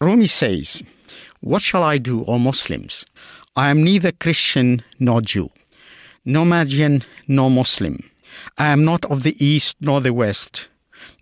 Rumi 0.01 0.27
says, 0.27 0.83
What 1.41 1.63
shall 1.63 1.83
I 1.83 1.99
do, 1.99 2.25
O 2.25 2.39
Muslims? 2.39 3.05
I 3.57 3.71
am 3.71 3.85
neither 3.85 4.13
Christian 4.13 4.83
nor 4.99 5.21
Jew, 5.21 5.51
no 6.25 6.45
Magian 6.45 7.03
nor 7.29 7.51
Muslim. 7.51 7.99
I 8.57 8.69
am 8.69 8.85
not 8.85 9.05
of 9.07 9.23
the 9.23 9.37
east 9.45 9.77
nor 9.81 10.01
the 10.01 10.15
west, 10.15 10.70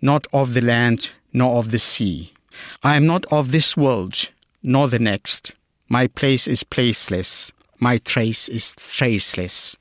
not 0.01 0.27
of 0.33 0.53
the 0.53 0.61
land 0.61 1.11
nor 1.33 1.57
of 1.57 1.71
the 1.71 1.79
sea. 1.79 2.33
I 2.83 2.95
am 2.95 3.05
not 3.05 3.25
of 3.31 3.51
this 3.51 3.77
world 3.77 4.29
nor 4.63 4.87
the 4.87 4.99
next. 4.99 5.53
My 5.87 6.07
place 6.07 6.47
is 6.47 6.63
placeless, 6.63 7.51
my 7.79 7.97
trace 7.97 8.49
is 8.49 8.75
traceless. 8.75 9.75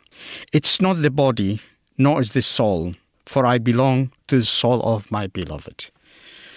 It's 0.52 0.80
not 0.80 1.02
the 1.02 1.10
body 1.10 1.60
nor 1.96 2.20
is 2.20 2.32
the 2.32 2.42
soul, 2.42 2.94
for 3.26 3.44
I 3.44 3.58
belong 3.58 4.12
to 4.28 4.38
the 4.38 4.44
soul 4.44 4.80
of 4.82 5.10
my 5.10 5.26
beloved. 5.26 5.90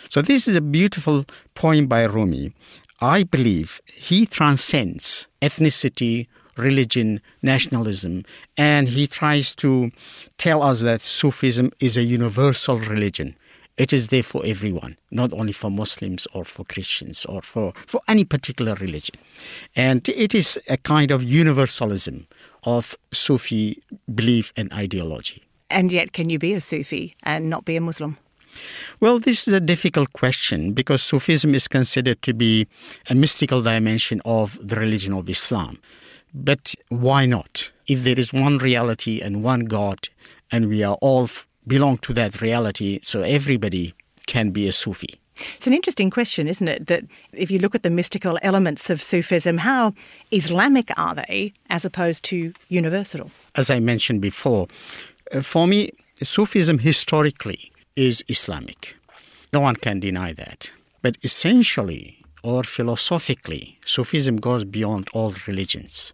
So, 0.09 0.21
this 0.21 0.47
is 0.47 0.55
a 0.55 0.61
beautiful 0.61 1.25
poem 1.55 1.87
by 1.87 2.03
Rumi. 2.03 2.53
I 2.99 3.23
believe 3.23 3.81
he 3.87 4.25
transcends 4.25 5.27
ethnicity, 5.41 6.27
religion, 6.57 7.21
nationalism, 7.41 8.23
and 8.57 8.89
he 8.89 9.07
tries 9.07 9.55
to 9.55 9.91
tell 10.37 10.61
us 10.61 10.81
that 10.81 11.01
Sufism 11.01 11.71
is 11.79 11.97
a 11.97 12.03
universal 12.03 12.77
religion. 12.77 13.35
It 13.77 13.93
is 13.93 14.09
there 14.09 14.23
for 14.23 14.45
everyone, 14.45 14.97
not 15.09 15.33
only 15.33 15.53
for 15.53 15.71
Muslims 15.71 16.27
or 16.33 16.45
for 16.45 16.65
Christians 16.65 17.25
or 17.25 17.41
for, 17.41 17.73
for 17.87 18.01
any 18.07 18.23
particular 18.23 18.75
religion. 18.75 19.15
And 19.75 20.07
it 20.09 20.35
is 20.35 20.59
a 20.69 20.77
kind 20.77 21.11
of 21.11 21.23
universalism 21.23 22.27
of 22.65 22.97
Sufi 23.11 23.81
belief 24.13 24.53
and 24.55 24.71
ideology. 24.73 25.43
And 25.69 25.91
yet, 25.91 26.11
can 26.11 26.29
you 26.29 26.37
be 26.37 26.53
a 26.53 26.61
Sufi 26.61 27.15
and 27.23 27.49
not 27.49 27.65
be 27.65 27.77
a 27.77 27.81
Muslim? 27.81 28.17
Well, 28.99 29.19
this 29.19 29.47
is 29.47 29.53
a 29.53 29.61
difficult 29.61 30.11
question 30.13 30.73
because 30.73 31.01
Sufism 31.01 31.55
is 31.55 31.67
considered 31.67 32.21
to 32.23 32.33
be 32.33 32.67
a 33.09 33.15
mystical 33.15 33.61
dimension 33.61 34.21
of 34.25 34.59
the 34.61 34.75
religion 34.75 35.13
of 35.13 35.29
Islam. 35.29 35.79
But 36.33 36.75
why 36.89 37.25
not? 37.25 37.71
If 37.87 38.03
there 38.03 38.19
is 38.19 38.33
one 38.33 38.57
reality 38.57 39.21
and 39.21 39.43
one 39.43 39.65
God, 39.65 40.09
and 40.51 40.67
we 40.67 40.83
are 40.83 40.97
all 41.01 41.29
belong 41.67 41.97
to 41.99 42.13
that 42.13 42.41
reality, 42.41 42.99
so 43.01 43.21
everybody 43.21 43.93
can 44.27 44.51
be 44.51 44.67
a 44.67 44.71
Sufi. 44.71 45.19
It's 45.55 45.67
an 45.67 45.73
interesting 45.73 46.09
question, 46.09 46.47
isn't 46.47 46.67
it? 46.67 46.87
That 46.87 47.03
if 47.33 47.49
you 47.49 47.59
look 47.59 47.75
at 47.75 47.83
the 47.83 47.89
mystical 47.89 48.37
elements 48.41 48.89
of 48.89 49.01
Sufism, 49.01 49.57
how 49.57 49.93
Islamic 50.31 50.91
are 50.97 51.15
they 51.15 51.53
as 51.69 51.85
opposed 51.85 52.23
to 52.25 52.53
universal? 52.69 53.31
As 53.55 53.69
I 53.69 53.79
mentioned 53.79 54.21
before, 54.21 54.67
uh, 55.33 55.41
for 55.41 55.67
me, 55.67 55.91
Sufism 56.15 56.79
historically 56.79 57.71
is 57.95 58.23
Islamic. 58.27 58.95
No 59.53 59.59
one 59.61 59.75
can 59.75 59.99
deny 59.99 60.33
that. 60.33 60.71
But 61.01 61.17
essentially 61.23 62.17
or 62.43 62.63
philosophically, 62.63 63.79
Sufism 63.85 64.37
goes 64.37 64.63
beyond 64.63 65.09
all 65.13 65.33
religions. 65.47 66.13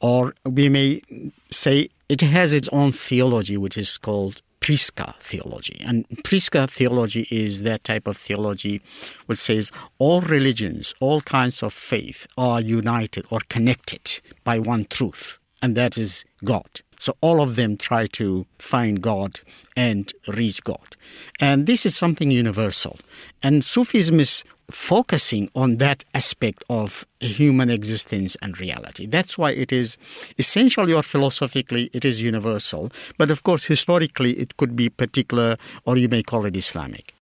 Or 0.00 0.34
we 0.44 0.68
may 0.68 1.02
say 1.50 1.88
it 2.08 2.20
has 2.20 2.52
its 2.52 2.68
own 2.68 2.92
theology, 2.92 3.56
which 3.56 3.76
is 3.78 3.98
called 3.98 4.42
Prisca 4.64 5.14
theology. 5.18 5.78
And 5.84 6.06
Prisca 6.24 6.66
theology 6.66 7.28
is 7.30 7.64
that 7.64 7.84
type 7.84 8.06
of 8.06 8.16
theology 8.16 8.80
which 9.26 9.38
says 9.38 9.70
all 9.98 10.22
religions, 10.22 10.94
all 11.00 11.20
kinds 11.20 11.62
of 11.62 11.74
faith 11.74 12.26
are 12.38 12.62
united 12.62 13.26
or 13.30 13.40
connected 13.50 14.22
by 14.42 14.58
one 14.58 14.86
truth, 14.86 15.38
and 15.60 15.76
that 15.76 15.98
is 15.98 16.24
God. 16.44 16.80
So 16.98 17.12
all 17.20 17.42
of 17.42 17.56
them 17.56 17.76
try 17.76 18.06
to 18.12 18.46
find 18.58 19.02
God 19.02 19.40
and 19.76 20.10
reach 20.28 20.64
God. 20.64 20.96
And 21.38 21.66
this 21.66 21.84
is 21.84 21.94
something 21.94 22.30
universal. 22.30 22.98
And 23.42 23.62
Sufism 23.62 24.18
is 24.18 24.44
focusing 24.70 25.48
on 25.54 25.76
that 25.78 26.04
aspect 26.14 26.64
of 26.68 27.06
human 27.20 27.70
existence 27.70 28.36
and 28.42 28.58
reality. 28.58 29.06
That's 29.06 29.38
why 29.38 29.52
it 29.52 29.72
is 29.72 29.96
essentially 30.38 30.92
or 30.92 31.02
philosophically 31.02 31.90
it 31.92 32.04
is 32.04 32.22
universal. 32.22 32.90
But 33.18 33.30
of 33.30 33.42
course, 33.42 33.64
historically, 33.64 34.32
it 34.32 34.56
could 34.56 34.76
be 34.76 34.88
particular, 34.88 35.56
or 35.86 35.96
you 35.96 36.08
may 36.08 36.22
call 36.22 36.44
it 36.44 36.56
Islamic. 36.56 37.13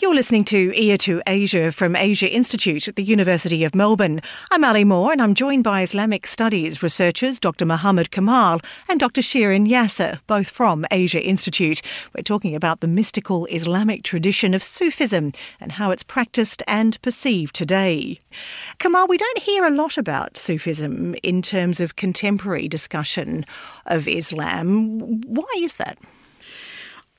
You're 0.00 0.14
listening 0.14 0.44
to 0.44 0.72
Ear 0.74 0.96
to 0.96 1.20
Asia 1.26 1.70
from 1.70 1.94
Asia 1.94 2.26
Institute 2.26 2.88
at 2.88 2.96
the 2.96 3.02
University 3.02 3.64
of 3.64 3.74
Melbourne. 3.74 4.22
I'm 4.50 4.64
Ali 4.64 4.82
Moore 4.82 5.12
and 5.12 5.20
I'm 5.20 5.34
joined 5.34 5.62
by 5.62 5.82
Islamic 5.82 6.26
Studies 6.26 6.82
researchers 6.82 7.38
Dr. 7.38 7.66
Muhammad 7.66 8.10
Kamal 8.10 8.62
and 8.88 8.98
Dr. 8.98 9.20
Shirin 9.20 9.68
Yasser, 9.68 10.18
both 10.26 10.48
from 10.48 10.86
Asia 10.90 11.22
Institute. 11.22 11.82
We're 12.16 12.22
talking 12.22 12.54
about 12.54 12.80
the 12.80 12.86
mystical 12.86 13.44
Islamic 13.50 14.02
tradition 14.02 14.54
of 14.54 14.62
Sufism 14.62 15.32
and 15.60 15.72
how 15.72 15.90
it's 15.90 16.02
practiced 16.02 16.62
and 16.66 17.00
perceived 17.02 17.54
today. 17.54 18.18
Kamal, 18.78 19.06
we 19.06 19.18
don't 19.18 19.38
hear 19.40 19.66
a 19.66 19.70
lot 19.70 19.98
about 19.98 20.38
Sufism 20.38 21.14
in 21.22 21.42
terms 21.42 21.78
of 21.78 21.96
contemporary 21.96 22.68
discussion 22.68 23.44
of 23.84 24.08
Islam. 24.08 25.20
Why 25.26 25.52
is 25.58 25.74
that? 25.74 25.98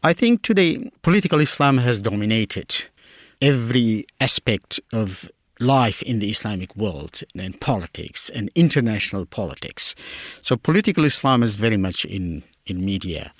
I 0.03 0.13
think 0.13 0.41
today 0.41 0.89
political 1.03 1.39
Islam 1.39 1.77
has 1.77 2.01
dominated 2.01 2.85
every 3.39 4.07
aspect 4.19 4.79
of 4.91 5.29
life 5.59 6.01
in 6.01 6.17
the 6.17 6.31
Islamic 6.31 6.75
world 6.75 7.21
and 7.35 7.61
politics 7.61 8.27
and 8.31 8.49
international 8.55 9.27
politics. 9.27 9.93
So 10.41 10.57
political 10.57 11.05
Islam 11.05 11.43
is 11.43 11.55
very 11.55 11.77
much 11.77 12.03
in, 12.05 12.41
in 12.65 12.83
media 12.83 13.31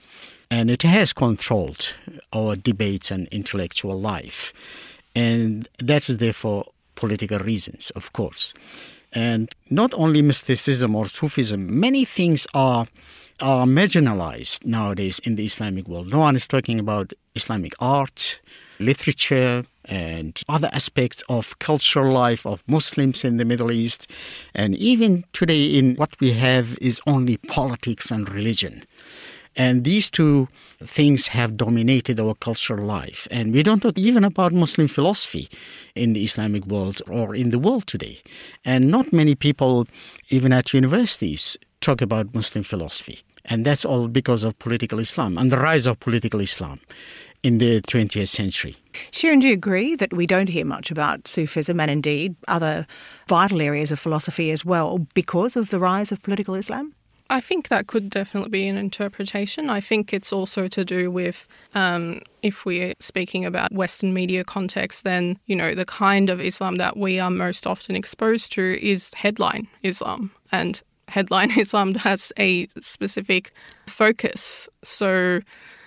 and 0.52 0.70
it 0.70 0.84
has 0.84 1.14
controlled 1.14 1.96
our 2.32 2.56
debates 2.56 3.10
and 3.10 3.28
intellectual 3.30 4.00
life. 4.00 4.54
And 5.16 5.68
that 5.80 6.10
is 6.10 6.20
therefore 6.20 6.66
political 6.94 7.40
reasons, 7.40 7.90
of 7.92 8.14
course. 8.14 8.54
And 9.14 9.54
not 9.70 9.94
only 9.94 10.22
mysticism 10.22 10.96
or 10.96 11.06
Sufism, 11.06 11.80
many 11.80 12.06
things 12.06 12.48
are 12.54 12.88
are 13.42 13.66
marginalized 13.66 14.64
nowadays 14.66 15.20
in 15.20 15.36
the 15.36 15.46
Islamic 15.46 15.88
world. 15.88 16.12
No 16.12 16.20
one 16.20 16.36
is 16.36 16.48
talking 16.48 16.80
about 16.80 17.12
Islamic 17.36 17.74
art, 17.80 18.40
literature, 18.80 19.66
and 19.86 20.40
other 20.48 20.70
aspects 20.74 21.24
of 21.28 21.58
cultural 21.58 22.14
life 22.14 22.46
of 22.46 22.64
Muslims 22.68 23.26
in 23.26 23.38
the 23.38 23.46
Middle 23.46 23.72
East. 23.72 24.12
And 24.54 24.76
even 24.76 25.24
today, 25.34 25.64
in 25.66 25.96
what 25.96 26.20
we 26.20 26.34
have 26.34 26.78
is 26.80 27.02
only 27.08 27.38
politics 27.38 28.12
and 28.12 28.32
religion. 28.32 28.84
And 29.56 29.84
these 29.84 30.10
two 30.10 30.48
things 30.80 31.28
have 31.28 31.58
dominated 31.58 32.20
our 32.20 32.36
cultural 32.36 32.86
life. 32.86 33.28
And 33.32 33.54
we 33.54 33.64
don't 33.64 33.82
talk 33.82 33.98
even 33.98 34.24
about 34.24 34.54
Muslim 34.54 34.88
philosophy 34.88 35.50
in 35.96 36.14
the 36.14 36.24
Islamic 36.24 36.66
world 36.66 37.02
or 37.10 37.36
in 37.36 37.50
the 37.50 37.60
world 37.60 37.88
today. 37.88 38.22
And 38.64 38.90
not 38.90 39.12
many 39.12 39.36
people, 39.36 39.88
even 40.30 40.54
at 40.54 40.74
universities, 40.74 41.58
talk 41.82 42.02
about 42.02 42.34
Muslim 42.34 42.64
philosophy. 42.64 43.20
And 43.46 43.66
that's 43.66 43.84
all 43.84 44.08
because 44.08 44.44
of 44.44 44.58
political 44.60 45.00
Islam 45.00 45.38
and 45.38 45.52
the 45.52 45.58
rise 45.58 45.88
of 45.88 46.00
political 46.00 46.40
Islam 46.40 46.80
in 47.44 47.58
the 47.58 47.82
20th 47.82 48.28
century. 48.28 48.76
Shirin, 49.12 49.42
do 49.42 49.48
you 49.48 49.54
agree 49.54 49.96
that 49.96 50.14
we 50.14 50.28
don't 50.28 50.50
hear 50.50 50.66
much 50.66 50.92
about 50.92 51.28
Sufism 51.28 51.80
and 51.80 51.90
indeed 51.90 52.36
other 52.48 52.86
vital 53.28 53.62
areas 53.62 53.92
of 53.92 54.00
philosophy 54.00 54.52
as 54.52 54.64
well 54.64 55.00
because 55.16 55.56
of 55.56 55.72
the 55.72 55.80
rise 55.80 56.12
of 56.12 56.22
political 56.22 56.56
Islam? 56.56 56.94
I 57.32 57.40
think 57.40 57.70
that 57.70 57.88
could 57.88 58.10
definitely 58.10 58.50
be 58.50 58.68
an 58.68 58.78
interpretation. 58.78 59.70
I 59.70 59.80
think 59.80 60.14
it's 60.14 60.34
also 60.34 60.68
to 60.68 60.84
do 60.84 61.10
with 61.10 61.48
um, 61.74 62.22
if 62.42 62.66
we're 62.66 62.94
speaking 63.00 63.46
about 63.46 63.72
Western 63.72 64.14
media 64.14 64.44
context, 64.44 65.06
then, 65.06 65.40
you 65.46 65.56
know, 65.56 65.74
the 65.74 65.86
kind 65.86 66.30
of 66.30 66.42
Islam 66.42 66.76
that 66.76 66.98
we 66.98 67.22
are 67.22 67.32
most 67.32 67.66
often 67.66 67.96
exposed 67.96 68.52
to 68.54 68.78
is 68.86 69.12
headline 69.16 69.70
Islam. 69.82 70.32
And 70.52 70.82
headline 71.08 71.52
Islam 71.58 71.96
has 71.96 72.34
a 72.38 72.68
specific 72.82 73.54
focus. 73.88 74.68
So 74.84 75.40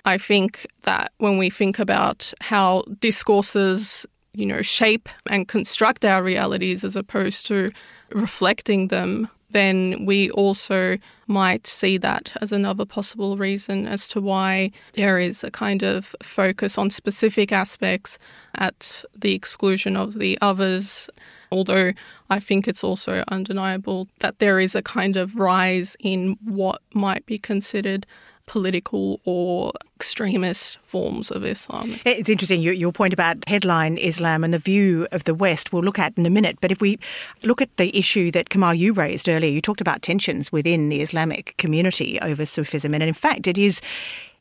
I 0.06 0.16
think 0.16 0.66
that 0.84 1.12
when 1.18 1.36
we 1.36 1.50
think 1.50 1.78
about 1.78 2.32
how 2.40 2.84
discourses, 3.00 4.06
you 4.32 4.46
know, 4.46 4.62
shape 4.62 5.10
and 5.28 5.46
construct 5.46 6.06
our 6.06 6.22
realities 6.22 6.84
as 6.84 6.96
opposed 6.96 7.46
to 7.48 7.70
reflecting 8.12 8.88
them, 8.88 9.28
then 9.54 10.04
we 10.04 10.30
also 10.32 10.98
might 11.28 11.64
see 11.66 11.96
that 11.96 12.36
as 12.42 12.50
another 12.50 12.84
possible 12.84 13.36
reason 13.36 13.86
as 13.86 14.08
to 14.08 14.20
why 14.20 14.72
there 14.94 15.18
is 15.18 15.44
a 15.44 15.50
kind 15.50 15.82
of 15.84 16.14
focus 16.22 16.76
on 16.76 16.90
specific 16.90 17.52
aspects 17.52 18.18
at 18.56 19.04
the 19.16 19.32
exclusion 19.32 19.96
of 19.96 20.18
the 20.18 20.36
others. 20.42 21.08
Although 21.52 21.92
I 22.28 22.40
think 22.40 22.66
it's 22.66 22.82
also 22.82 23.22
undeniable 23.28 24.08
that 24.18 24.40
there 24.40 24.58
is 24.58 24.74
a 24.74 24.82
kind 24.82 25.16
of 25.16 25.36
rise 25.36 25.96
in 26.00 26.36
what 26.44 26.82
might 26.92 27.24
be 27.24 27.38
considered 27.38 28.06
political 28.46 29.20
or 29.24 29.72
extremist 29.96 30.78
forms 30.84 31.30
of 31.30 31.44
Islam. 31.44 31.98
It's 32.04 32.28
interesting, 32.28 32.60
your, 32.60 32.74
your, 32.74 32.92
point 32.92 33.12
about 33.12 33.48
headline 33.48 33.96
Islam 33.96 34.44
and 34.44 34.52
the 34.52 34.58
view 34.58 35.06
of 35.12 35.24
the 35.24 35.34
West 35.34 35.72
we'll 35.72 35.82
look 35.82 35.98
at 35.98 36.16
in 36.18 36.26
a 36.26 36.30
minute. 36.30 36.58
But 36.60 36.70
if 36.70 36.80
we 36.80 36.98
look 37.42 37.62
at 37.62 37.74
the 37.76 37.96
issue 37.96 38.30
that 38.32 38.50
Kamal, 38.50 38.74
you 38.74 38.92
raised 38.92 39.28
earlier, 39.28 39.50
you 39.50 39.60
talked 39.60 39.80
about 39.80 40.02
tensions 40.02 40.52
within 40.52 40.88
the 40.88 41.00
Islamic 41.00 41.54
community 41.56 42.20
over 42.20 42.44
Sufism. 42.44 42.92
And 42.94 43.02
in 43.02 43.14
fact, 43.14 43.46
it 43.46 43.58
is 43.58 43.80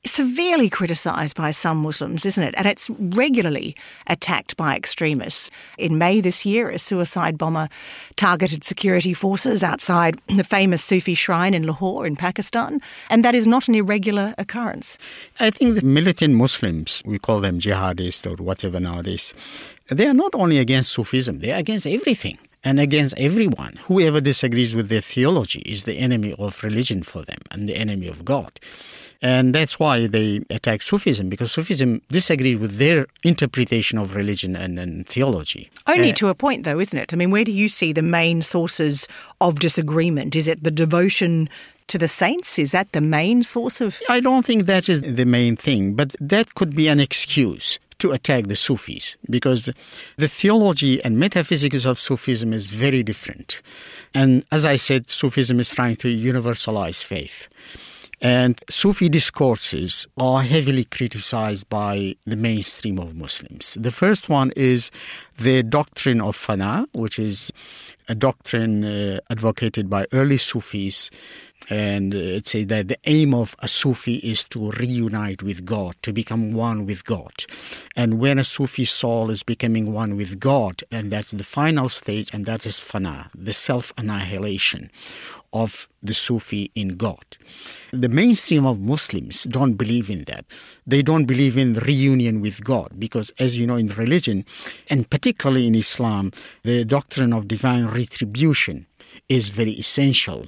severely 0.06 0.70
criticised 0.70 1.36
by 1.36 1.52
some 1.52 1.78
Muslims, 1.78 2.26
isn't 2.26 2.44
it? 2.44 2.54
And 2.58 2.68
it's 2.68 2.90
regularly 2.90 3.76
attacked 4.08 4.58
by 4.58 4.76
extremists. 4.76 5.50
In 5.78 5.98
May 5.98 6.22
this 6.22 6.46
year, 6.46 6.70
a 6.70 6.80
suicide 6.80 7.38
bomber 7.38 7.70
targeted 8.16 8.64
security 8.64 9.14
forces 9.14 9.64
outside 9.64 10.20
the 10.28 10.44
famous 10.44 10.84
Sufi 10.84 11.16
shrine 11.16 11.54
in 11.54 11.66
Lahore 11.66 12.06
in 12.06 12.16
Pakistan, 12.16 12.82
and 13.10 13.24
that 13.24 13.36
is 13.36 13.48
not 13.48 13.68
an 13.68 13.76
irregular 13.76 14.34
occurrence. 14.38 14.98
I 15.40 15.50
think 15.50 15.76
the 15.76 15.86
militant 15.86 16.36
Muslims, 16.36 17.02
we 17.06 17.18
call 17.18 17.40
them 17.40 17.60
jihadists 17.60 18.26
or 18.30 18.42
whatever 18.44 18.80
nowadays, 18.80 19.34
they 19.88 20.08
are 20.08 20.14
not 20.14 20.36
only 20.36 20.60
against 20.60 20.92
Sufism, 20.92 21.40
they 21.40 21.52
are 21.52 21.60
against 21.60 21.88
everything 21.88 22.38
and 22.64 22.80
against 22.80 23.18
everyone. 23.18 23.80
Whoever 23.88 24.22
disagrees 24.22 24.76
with 24.76 24.90
their 24.90 25.02
theology 25.02 25.60
is 25.60 25.84
the 25.84 25.96
enemy 25.96 26.34
of 26.40 26.64
religion 26.64 27.04
for 27.04 27.24
them 27.24 27.40
and 27.52 27.68
the 27.68 27.76
enemy 27.76 28.08
of 28.08 28.24
God. 28.24 28.60
And 29.22 29.56
that's 29.56 29.80
why 29.80 30.08
they 30.08 30.42
attack 30.50 30.82
Sufism, 30.82 31.30
because 31.30 31.54
Sufism 31.54 32.02
disagrees 32.10 32.58
with 32.58 32.78
their 32.78 33.08
interpretation 33.24 33.98
of 33.98 34.16
religion 34.16 34.54
and, 34.56 34.78
and 34.78 35.08
theology. 35.08 35.72
Only 35.88 36.12
uh, 36.12 36.16
to 36.16 36.28
a 36.28 36.36
point, 36.36 36.66
though, 36.66 36.80
isn't 36.80 37.00
it? 37.00 37.14
I 37.14 37.16
mean, 37.16 37.32
where 37.32 37.46
do 37.46 37.54
you 37.54 37.70
see 37.70 37.94
the 37.94 38.02
main 38.02 38.42
sources 38.42 39.08
of 39.40 39.60
disagreement? 39.60 40.36
Is 40.36 40.50
it 40.50 40.66
the 40.66 40.72
devotion 40.72 41.50
to 41.88 41.98
the 41.98 42.10
saints? 42.10 42.60
Is 42.60 42.72
that 42.72 42.92
the 42.92 43.00
main 43.00 43.44
source 43.44 43.80
of. 43.80 43.98
I 44.10 44.20
don't 44.20 44.46
think 44.46 44.66
that 44.66 44.90
is 44.90 45.02
the 45.02 45.26
main 45.26 45.56
thing, 45.56 45.94
but 45.94 46.16
that 46.20 46.56
could 46.56 46.76
be 46.76 46.90
an 46.90 47.00
excuse 47.00 47.80
to 48.04 48.12
attack 48.12 48.48
the 48.48 48.56
Sufis 48.56 49.16
because 49.30 49.70
the 50.18 50.28
theology 50.28 51.02
and 51.06 51.18
metaphysics 51.18 51.86
of 51.86 52.00
Sufism 52.00 52.52
is 52.52 52.68
very 52.68 53.02
different. 53.02 53.62
And 54.14 54.46
as 54.52 54.66
I 54.66 54.76
said, 54.76 55.10
Sufism 55.10 55.58
is 55.60 55.70
trying 55.70 55.96
to 55.98 56.10
universalize 56.10 57.02
faith. 57.02 57.48
And 58.22 58.60
Sufi 58.70 59.08
discourses 59.10 60.06
are 60.18 60.44
heavily 60.44 60.86
criticized 60.86 61.70
by 61.70 62.16
the 62.26 62.38
mainstream 62.38 63.00
of 63.00 63.16
Muslims. 63.16 63.78
The 63.80 63.92
first 63.92 64.30
one 64.30 64.52
is 64.56 64.92
the 65.38 65.64
doctrine 65.64 66.22
of 66.22 66.36
fana, 66.38 66.88
which 66.94 67.20
is 67.20 67.52
a 68.08 68.16
doctrine 68.16 68.84
uh, 68.84 69.20
advocated 69.30 69.90
by 69.90 70.06
early 70.12 70.38
Sufis 70.38 71.10
and 71.70 72.14
it 72.14 72.48
says 72.48 72.68
that 72.68 72.88
the 72.88 72.98
aim 73.06 73.34
of 73.34 73.56
a 73.60 73.68
Sufi 73.68 74.16
is 74.18 74.44
to 74.46 74.72
reunite 74.72 75.44
with 75.44 75.66
God, 75.66 75.96
to 76.02 76.12
become 76.12 76.54
one 76.54 76.86
with 76.86 77.06
God. 77.06 77.46
And 77.96 78.20
when 78.20 78.40
a 78.40 78.44
Sufi 78.44 78.86
soul 78.86 79.30
is 79.30 79.44
becoming 79.44 79.94
one 79.94 80.16
with 80.16 80.40
God, 80.40 80.84
and 80.92 81.12
that's 81.12 81.32
the 81.32 81.44
final 81.44 81.90
stage, 81.90 82.30
and 82.34 82.46
that 82.46 82.66
is 82.66 82.80
fana, 82.80 83.30
the 83.34 83.54
self 83.54 83.94
annihilation 83.98 84.90
of 85.54 85.88
the 86.02 86.14
Sufi 86.14 86.72
in 86.76 86.98
God. 86.98 87.24
The 87.92 88.10
mainstream 88.10 88.66
of 88.66 88.80
Muslims 88.80 89.44
don't 89.44 89.76
believe 89.76 90.10
in 90.10 90.24
that. 90.24 90.46
They 90.86 91.04
don't 91.04 91.26
believe 91.26 91.58
in 91.58 91.76
reunion 91.76 92.42
with 92.42 92.64
God 92.64 92.90
because, 92.98 93.32
as 93.38 93.58
you 93.58 93.68
know, 93.68 93.76
in 93.76 93.88
religion, 93.90 94.46
and 94.90 95.08
particularly 95.10 95.68
in 95.68 95.76
Islam, 95.76 96.32
the 96.64 96.84
doctrine 96.84 97.34
of 97.34 97.48
divine 97.48 97.86
retribution 97.94 98.86
is 99.30 99.50
very 99.50 99.72
essential 99.72 100.48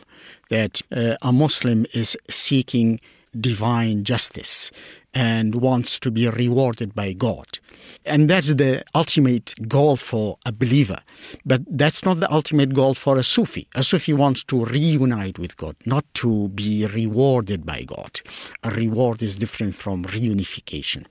that 0.49 0.81
uh, 0.91 1.15
a 1.21 1.31
Muslim 1.31 1.85
is 1.93 2.17
seeking 2.29 2.99
divine 3.39 4.03
justice 4.03 4.71
and 5.13 5.55
wants 5.55 5.97
to 5.99 6.11
be 6.11 6.27
rewarded 6.27 6.93
by 6.93 7.13
God. 7.13 7.59
And 8.05 8.29
that's 8.29 8.53
the 8.53 8.83
ultimate 8.93 9.53
goal 9.67 9.95
for 9.95 10.37
a 10.45 10.51
believer. 10.51 10.97
But 11.45 11.61
that's 11.67 12.03
not 12.03 12.19
the 12.19 12.31
ultimate 12.31 12.73
goal 12.73 12.93
for 12.93 13.17
a 13.17 13.23
Sufi. 13.23 13.67
A 13.75 13.83
Sufi 13.83 14.13
wants 14.13 14.43
to 14.45 14.65
reunite 14.65 15.39
with 15.39 15.55
God, 15.55 15.75
not 15.85 16.05
to 16.15 16.49
be 16.49 16.85
rewarded 16.85 17.65
by 17.65 17.83
God. 17.83 18.19
A 18.63 18.71
reward 18.71 19.23
is 19.23 19.37
different 19.37 19.73
from 19.75 20.03
reunification. 20.03 21.05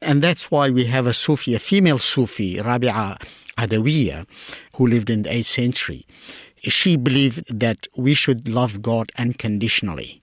And 0.00 0.22
that's 0.22 0.50
why 0.50 0.70
we 0.70 0.84
have 0.84 1.06
a 1.06 1.12
Sufi, 1.12 1.54
a 1.54 1.58
female 1.58 1.98
Sufi, 1.98 2.56
Rabi'a 2.58 3.18
Adawiya, 3.58 4.26
who 4.76 4.86
lived 4.86 5.10
in 5.10 5.22
the 5.22 5.30
8th 5.30 5.44
century 5.44 6.06
she 6.62 6.96
believed 6.96 7.58
that 7.58 7.88
we 7.96 8.14
should 8.14 8.48
love 8.48 8.82
God 8.82 9.10
unconditionally, 9.18 10.22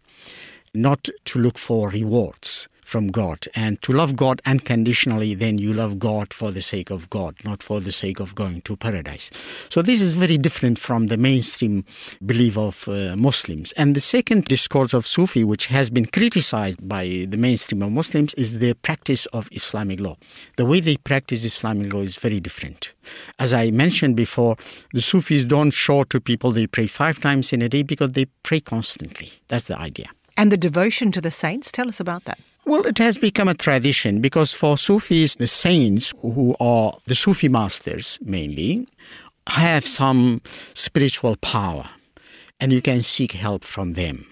not 0.82 1.10
to 1.26 1.40
look 1.40 1.58
for 1.58 1.90
rewards 1.90 2.68
from 2.88 3.08
God. 3.08 3.40
And 3.54 3.82
to 3.82 3.92
love 3.92 4.16
God 4.16 4.42
unconditionally, 4.46 5.36
then 5.36 5.58
you 5.58 5.74
love 5.74 6.00
God 6.00 6.34
for 6.34 6.52
the 6.52 6.62
sake 6.62 6.90
of 6.90 7.10
God, 7.10 7.36
not 7.44 7.62
for 7.62 7.82
the 7.82 7.92
sake 7.92 8.22
of 8.22 8.34
going 8.34 8.62
to 8.62 8.78
paradise. 8.78 9.30
So 9.70 9.82
this 9.82 10.02
is 10.02 10.13
very 10.13 10.38
different 10.38 10.80
from 10.80 11.08
the 11.08 11.18
mainstream 11.18 11.84
belief 12.26 12.58
of 12.58 12.88
uh, 12.88 13.18
Muslims. 13.18 13.74
And 13.74 13.94
the 13.94 14.00
second 14.00 14.46
discourse 14.46 14.94
of 14.94 15.06
Sufi, 15.06 15.44
which 15.44 15.66
has 15.66 15.90
been 15.90 16.06
criticized 16.06 16.88
by 16.88 17.26
the 17.28 17.38
mainstream 17.38 17.82
of 17.82 17.92
Muslims, 17.92 18.34
is 18.36 18.60
the 18.60 18.74
practice 18.76 19.26
of 19.28 19.50
Islamic 19.52 20.00
law. 20.00 20.16
The 20.56 20.66
way 20.66 20.80
they 20.80 20.96
practice 20.96 21.44
Islamic 21.44 21.92
law 21.92 22.02
is 22.02 22.18
very 22.18 22.40
different. 22.40 22.94
As 23.38 23.54
I 23.54 23.70
mentioned 23.72 24.16
before, 24.16 24.56
the 24.94 25.02
Sufis 25.02 25.44
don't 25.44 25.72
show 25.72 26.06
to 26.06 26.22
people 26.22 26.52
they 26.52 26.68
pray 26.68 26.88
five 26.88 27.20
times 27.20 27.52
in 27.52 27.62
a 27.62 27.68
day 27.68 27.84
because 27.84 28.13
they 28.13 28.28
pray 28.44 28.62
constantly. 28.62 29.34
That's 29.50 29.68
the 29.68 29.78
idea. 29.78 30.08
And 30.38 30.52
the 30.52 30.58
devotion 30.58 31.12
to 31.12 31.21
the 31.21 31.32
saints, 31.32 31.71
tell 31.71 31.88
us 31.88 32.00
about 32.00 32.26
that. 32.26 32.39
Well, 32.65 32.86
it 32.86 32.97
has 33.00 33.17
become 33.17 33.47
a 33.47 33.54
tradition 33.54 34.21
because 34.21 34.54
for 34.54 34.78
Sufis, 34.78 35.36
the 35.36 35.47
saints 35.47 36.13
who 36.21 36.56
are 36.60 36.93
the 37.06 37.15
Sufi 37.15 37.47
masters 37.47 38.19
mainly 38.21 38.88
have 39.47 39.86
some 39.86 40.41
spiritual 40.73 41.38
power 41.38 41.89
and 42.60 42.73
you 42.73 42.82
can 42.82 43.02
seek 43.02 43.32
help 43.32 43.63
from 43.63 43.93
them. 43.93 44.28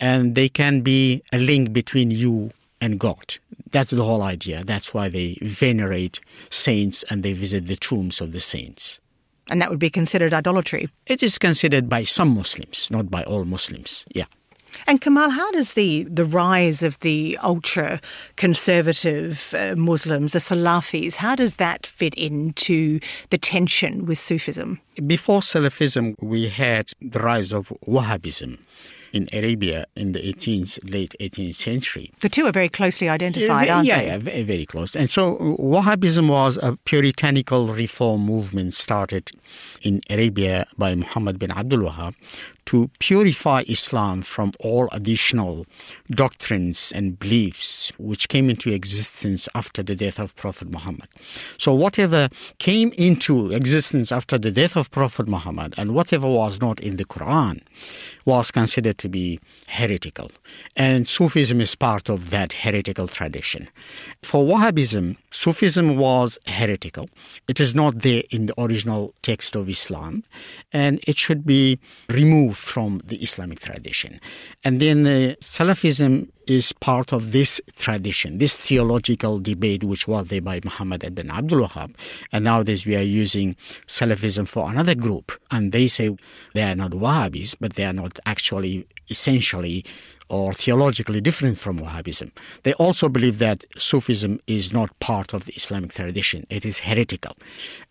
And 0.00 0.34
they 0.34 0.48
can 0.48 0.80
be 0.80 1.22
a 1.32 1.38
link 1.38 1.72
between 1.72 2.10
you 2.10 2.52
and 2.80 2.98
God. 2.98 3.36
That's 3.70 3.90
the 3.90 4.04
whole 4.04 4.22
idea. 4.22 4.64
That's 4.64 4.92
why 4.92 5.08
they 5.08 5.38
venerate 5.42 6.20
saints 6.50 7.04
and 7.10 7.22
they 7.22 7.32
visit 7.32 7.66
the 7.66 7.76
tombs 7.76 8.20
of 8.20 8.32
the 8.32 8.40
saints. 8.40 9.00
And 9.50 9.60
that 9.60 9.70
would 9.70 9.78
be 9.78 9.90
considered 9.90 10.32
idolatry? 10.32 10.88
It 11.06 11.22
is 11.22 11.38
considered 11.38 11.88
by 11.88 12.04
some 12.04 12.34
Muslims, 12.34 12.90
not 12.90 13.10
by 13.10 13.24
all 13.24 13.44
Muslims. 13.44 14.04
Yeah. 14.14 14.26
And 14.86 15.00
Kamal, 15.00 15.30
how 15.30 15.50
does 15.52 15.74
the, 15.74 16.04
the 16.04 16.24
rise 16.24 16.82
of 16.82 16.98
the 17.00 17.38
ultra 17.42 18.00
conservative 18.36 19.54
uh, 19.56 19.74
Muslims, 19.76 20.32
the 20.32 20.38
Salafis, 20.38 21.16
how 21.16 21.34
does 21.34 21.56
that 21.56 21.86
fit 21.86 22.14
into 22.14 23.00
the 23.30 23.38
tension 23.38 24.06
with 24.06 24.18
Sufism? 24.18 24.80
Before 25.06 25.40
Salafism, 25.40 26.14
we 26.20 26.48
had 26.48 26.92
the 27.00 27.18
rise 27.20 27.52
of 27.52 27.72
Wahhabism 27.86 28.58
in 29.12 29.28
Arabia 29.32 29.86
in 29.94 30.12
the 30.12 30.20
18th, 30.20 30.78
late 30.90 31.14
18th 31.20 31.54
century. 31.54 32.10
The 32.20 32.28
two 32.28 32.46
are 32.46 32.52
very 32.52 32.68
closely 32.68 33.08
identified, 33.08 33.68
aren't 33.68 33.86
yeah, 33.86 33.98
they? 33.98 34.06
Yeah, 34.06 34.18
very, 34.18 34.42
very 34.42 34.66
close. 34.66 34.96
And 34.96 35.08
so 35.08 35.36
Wahhabism 35.36 36.28
was 36.28 36.58
a 36.62 36.76
puritanical 36.84 37.66
reform 37.68 38.22
movement 38.22 38.74
started 38.74 39.30
in 39.82 40.00
Arabia 40.08 40.66
by 40.78 40.94
Muhammad 40.94 41.38
bin 41.38 41.50
Abdul 41.50 41.80
Wahhab 41.80 42.14
to 42.66 42.90
purify 42.98 43.62
Islam 43.68 44.22
from 44.22 44.52
all 44.60 44.88
additional 44.92 45.66
doctrines 46.10 46.92
and 46.94 47.18
beliefs 47.18 47.92
which 47.98 48.28
came 48.28 48.48
into 48.48 48.72
existence 48.72 49.48
after 49.54 49.82
the 49.82 49.94
death 49.94 50.18
of 50.18 50.34
Prophet 50.36 50.70
Muhammad. 50.70 51.08
So, 51.58 51.74
whatever 51.74 52.28
came 52.58 52.92
into 52.92 53.50
existence 53.52 54.12
after 54.12 54.38
the 54.38 54.50
death 54.50 54.76
of 54.76 54.90
Prophet 54.90 55.28
Muhammad 55.28 55.74
and 55.76 55.94
whatever 55.94 56.28
was 56.28 56.60
not 56.60 56.80
in 56.80 56.96
the 56.96 57.04
Quran 57.04 57.62
was 58.24 58.50
considered 58.50 58.98
to 58.98 59.08
be 59.08 59.40
heretical. 59.68 60.30
And 60.76 61.08
Sufism 61.08 61.60
is 61.60 61.74
part 61.74 62.08
of 62.08 62.30
that 62.30 62.52
heretical 62.52 63.08
tradition. 63.08 63.68
For 64.22 64.44
Wahhabism, 64.44 65.16
Sufism 65.30 65.96
was 65.96 66.38
heretical. 66.46 67.08
It 67.48 67.58
is 67.58 67.74
not 67.74 68.00
there 68.00 68.22
in 68.30 68.46
the 68.46 68.60
original 68.60 69.14
text 69.22 69.56
of 69.56 69.68
Islam, 69.68 70.22
and 70.72 71.00
it 71.06 71.18
should 71.18 71.44
be 71.44 71.78
removed 72.08 72.51
from 72.52 73.00
the 73.04 73.16
Islamic 73.16 73.60
tradition. 73.60 74.20
And 74.64 74.80
then 74.80 75.06
uh, 75.06 75.34
Salafism 75.40 76.28
is 76.46 76.72
part 76.72 77.12
of 77.12 77.32
this 77.32 77.60
tradition, 77.76 78.38
this 78.38 78.56
theological 78.56 79.38
debate 79.38 79.84
which 79.84 80.08
was 80.08 80.26
there 80.28 80.40
by 80.40 80.60
Muhammad 80.64 81.04
ibn 81.04 81.30
Abdul 81.30 81.66
Wahhab. 81.66 81.94
And 82.32 82.44
nowadays 82.44 82.84
we 82.84 82.96
are 82.96 83.02
using 83.02 83.54
Salafism 83.86 84.48
for 84.48 84.70
another 84.70 84.94
group. 84.94 85.32
And 85.50 85.72
they 85.72 85.86
say 85.86 86.16
they 86.54 86.62
are 86.62 86.74
not 86.74 86.92
Wahhabis, 86.92 87.56
but 87.60 87.74
they 87.74 87.84
are 87.84 87.92
not 87.92 88.18
actually 88.26 88.86
essentially 89.08 89.84
or 90.32 90.54
theologically 90.54 91.20
different 91.20 91.58
from 91.58 91.78
Wahhabism. 91.78 92.32
They 92.62 92.72
also 92.74 93.10
believe 93.10 93.38
that 93.38 93.66
Sufism 93.76 94.40
is 94.46 94.72
not 94.72 94.98
part 94.98 95.34
of 95.34 95.44
the 95.44 95.52
Islamic 95.52 95.92
tradition. 95.92 96.44
It 96.48 96.64
is 96.64 96.80
heretical 96.80 97.36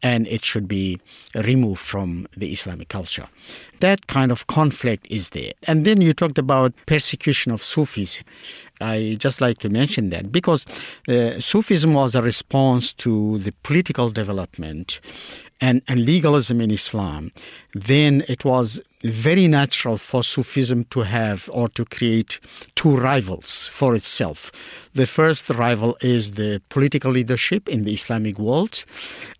and 0.01 0.27
it 0.27 0.43
should 0.43 0.67
be 0.67 0.99
removed 1.35 1.79
from 1.79 2.27
the 2.35 2.51
Islamic 2.51 2.89
culture. 2.89 3.27
That 3.79 4.07
kind 4.07 4.31
of 4.31 4.47
conflict 4.47 5.05
is 5.09 5.29
there. 5.29 5.53
And 5.67 5.85
then 5.85 6.01
you 6.01 6.13
talked 6.13 6.39
about 6.39 6.73
persecution 6.87 7.51
of 7.51 7.61
Sufis. 7.63 8.23
I 8.81 9.15
just 9.19 9.41
like 9.41 9.59
to 9.59 9.69
mention 9.69 10.09
that 10.09 10.31
because 10.31 10.65
uh, 11.07 11.39
Sufism 11.39 11.93
was 11.93 12.15
a 12.15 12.21
response 12.21 12.93
to 12.93 13.37
the 13.39 13.53
political 13.63 14.09
development 14.09 14.99
and, 15.61 15.83
and 15.87 16.05
legalism 16.05 16.59
in 16.59 16.71
Islam, 16.71 17.31
then 17.73 18.23
it 18.27 18.43
was 18.43 18.81
very 19.03 19.47
natural 19.47 19.97
for 19.97 20.23
Sufism 20.23 20.85
to 20.85 21.01
have 21.01 21.49
or 21.53 21.69
to 21.69 21.85
create 21.85 22.39
two 22.75 22.97
rivals 22.97 23.67
for 23.67 23.95
itself. 23.95 24.51
The 24.95 25.05
first 25.05 25.49
rival 25.51 25.97
is 26.01 26.31
the 26.31 26.61
political 26.69 27.11
leadership 27.11 27.69
in 27.69 27.83
the 27.83 27.93
Islamic 27.93 28.39
world, 28.39 28.83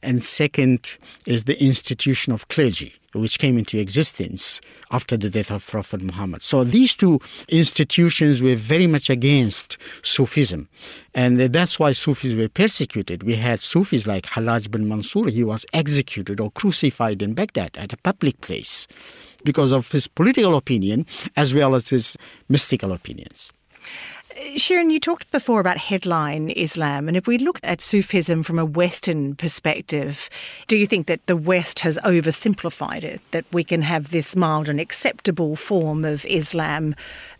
and 0.03 0.21
second 0.21 0.97
is 1.25 1.45
the 1.45 1.61
institution 1.61 2.31
of 2.31 2.47
clergy 2.47 3.00
which 3.13 3.39
came 3.39 3.57
into 3.57 3.79
existence 3.79 4.61
after 4.91 5.17
the 5.17 5.29
death 5.29 5.51
of 5.51 5.65
Prophet 5.67 6.01
Muhammad. 6.01 6.41
So 6.41 6.63
these 6.63 6.95
two 6.95 7.19
institutions 7.49 8.41
were 8.41 8.55
very 8.55 8.87
much 8.87 9.09
against 9.09 9.77
Sufism. 10.03 10.67
And 11.13 11.39
that's 11.39 11.79
why 11.79 11.91
Sufis 11.91 12.33
were 12.33 12.49
persecuted. 12.49 13.23
We 13.23 13.35
had 13.35 13.59
Sufis 13.59 14.07
like 14.07 14.25
Hallaj 14.25 14.71
bin 14.71 14.87
Mansur, 14.87 15.29
he 15.29 15.43
was 15.43 15.65
executed 15.73 16.39
or 16.39 16.51
crucified 16.51 17.21
in 17.21 17.33
Baghdad 17.33 17.77
at 17.77 17.93
a 17.93 17.97
public 17.97 18.41
place 18.41 18.87
because 19.43 19.71
of 19.71 19.91
his 19.91 20.07
political 20.07 20.55
opinion 20.55 21.05
as 21.35 21.53
well 21.53 21.75
as 21.75 21.89
his 21.89 22.17
mystical 22.47 22.91
opinions. 22.91 23.51
Shirin, 24.37 24.91
you 24.91 24.99
talked 24.99 25.31
before 25.31 25.59
about 25.59 25.77
headline 25.77 26.49
Islam, 26.51 27.07
and 27.07 27.17
if 27.17 27.27
we 27.27 27.37
look 27.37 27.59
at 27.63 27.81
Sufism 27.81 28.43
from 28.43 28.59
a 28.59 28.65
Western 28.65 29.35
perspective, 29.35 30.29
do 30.67 30.77
you 30.77 30.85
think 30.85 31.07
that 31.07 31.25
the 31.25 31.35
West 31.35 31.79
has 31.79 31.97
oversimplified 32.05 33.03
it? 33.03 33.21
That 33.31 33.45
we 33.51 33.63
can 33.63 33.81
have 33.81 34.11
this 34.11 34.35
mild 34.35 34.69
and 34.69 34.79
acceptable 34.79 35.55
form 35.55 36.05
of 36.05 36.25
Islam 36.25 36.95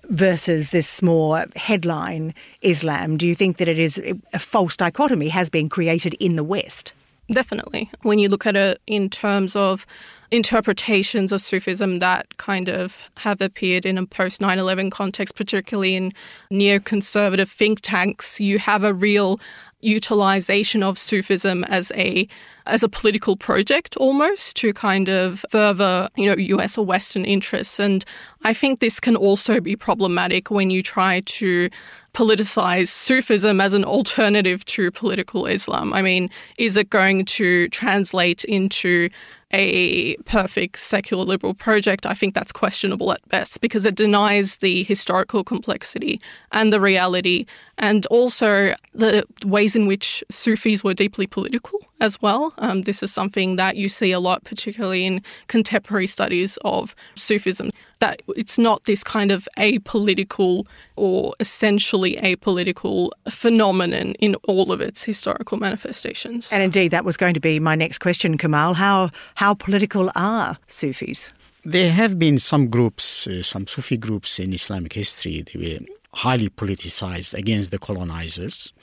versus 0.10 0.72
this 0.72 1.02
more 1.02 1.46
headline 1.56 2.34
Islam? 2.62 3.18
Do 3.18 3.26
you 3.26 3.36
think 3.36 3.58
that 3.58 3.70
it 3.70 3.80
is 3.80 4.02
a 4.34 4.40
false 4.40 4.76
dichotomy 4.76 5.30
has 5.30 5.50
been 5.50 5.70
created 5.70 6.16
in 6.16 6.36
the 6.36 6.44
West? 6.44 6.94
Definitely. 7.32 7.90
When 8.02 8.20
you 8.20 8.28
look 8.28 8.46
at 8.46 8.58
it 8.58 8.82
in 8.88 9.10
terms 9.10 9.56
of 9.56 9.88
interpretations 10.32 11.32
of 11.32 11.42
Sufism 11.42 12.00
that 12.00 12.38
kind 12.38 12.68
of 12.68 13.00
have 13.18 13.42
appeared 13.42 13.86
in 13.86 13.98
a 13.98 14.06
post 14.06 14.42
9 14.42 14.60
11 14.60 14.90
context, 14.90 15.36
particularly 15.36 15.96
in 15.96 16.14
neoconservative 16.52 17.50
think 17.50 17.80
tanks. 17.82 18.40
You 18.40 18.60
have 18.60 18.84
a 18.84 18.94
real 18.94 19.40
utilization 19.82 20.84
of 20.84 20.98
Sufism 20.98 21.64
as 21.66 21.92
a 21.96 22.28
as 22.72 22.84
a 22.84 22.90
political 22.90 23.36
project 23.36 23.98
almost 23.98 24.56
to 24.56 24.74
kind 24.74 25.10
of 25.10 25.46
further, 25.50 26.08
you 26.16 26.30
know, 26.30 26.38
US 26.58 26.78
or 26.78 26.86
Western 26.86 27.26
interests. 27.26 27.80
And 27.80 28.06
I 28.44 28.54
think 28.54 28.80
this 28.80 29.00
can 29.00 29.16
also 29.16 29.60
be 29.60 29.76
problematic 29.76 30.50
when 30.50 30.70
you 30.70 30.82
try 30.82 31.20
to 31.20 31.70
politicize 32.14 32.88
Sufism 32.88 33.62
as 33.62 33.74
an 33.74 33.86
alternative 33.86 34.64
to 34.66 34.92
political 34.92 35.46
Islam. 35.46 35.94
I 35.94 36.02
mean, 36.02 36.30
is 36.58 36.78
it 36.78 36.90
going 36.90 37.26
to 37.26 37.68
translate 37.70 38.44
into 38.46 39.10
a 39.54 40.16
perfect 40.18 40.80
secular 40.80 41.24
liberal 41.24 41.54
project, 41.54 42.06
I 42.06 42.14
think 42.14 42.34
that's 42.34 42.52
questionable 42.52 43.12
at 43.12 43.28
best 43.30 43.62
because 43.62 43.86
it 43.86 43.96
denies 43.96 44.58
the 44.58 44.84
historical 44.84 45.44
complexity 45.44 46.22
and 46.52 46.72
the 46.72 46.80
reality, 46.80 47.46
and 47.78 48.06
also 48.08 48.74
the 48.94 49.26
ways 49.46 49.76
in 49.76 49.88
which 49.88 50.24
Sufis 50.30 50.84
were 50.84 50.94
deeply 50.94 51.28
political 51.28 51.80
as 52.00 52.22
well. 52.22 52.54
Um, 52.62 52.84
this 52.84 53.04
is 53.04 53.12
something 53.12 53.58
that 53.58 53.76
you 53.76 53.90
see 53.90 54.12
a 54.12 54.20
lot, 54.20 54.44
particularly 54.44 55.06
in 55.06 55.22
contemporary 55.48 56.08
studies 56.08 56.58
of 56.64 56.96
Sufism 57.16 57.70
that 58.00 58.22
it's 58.30 58.58
not 58.58 58.84
this 58.84 59.04
kind 59.04 59.32
of 59.32 59.48
apolitical 59.58 60.66
or 60.96 61.34
essentially 61.40 62.16
apolitical 62.18 63.12
phenomenon 63.30 64.14
in 64.20 64.36
all 64.48 64.72
of 64.72 64.82
its 64.82 65.04
historical 65.04 65.58
manifestations. 65.58 66.52
And 66.52 66.62
indeed, 66.64 66.90
that 66.92 67.06
was 67.06 67.16
going 67.16 67.36
to 67.36 67.40
be 67.40 67.60
my 67.60 67.76
next 67.76 68.00
question, 68.00 68.38
Kamal. 68.38 68.74
How, 68.74 69.12
how 69.36 69.54
political 69.54 70.12
are 70.16 70.58
Sufis? 70.68 71.32
There 71.64 71.92
have 71.92 72.18
been 72.18 72.40
some 72.40 72.70
groups, 72.70 73.28
uh, 73.28 73.44
some 73.44 73.68
Sufi 73.68 73.98
groups 73.98 74.40
in 74.40 74.52
Islamic 74.52 74.94
history, 74.94 75.44
they 75.44 75.60
were 75.60 75.86
highly 76.14 76.50
politicized 76.50 77.34
against 77.34 77.72
the 77.72 77.80
colonizers. 77.80 78.74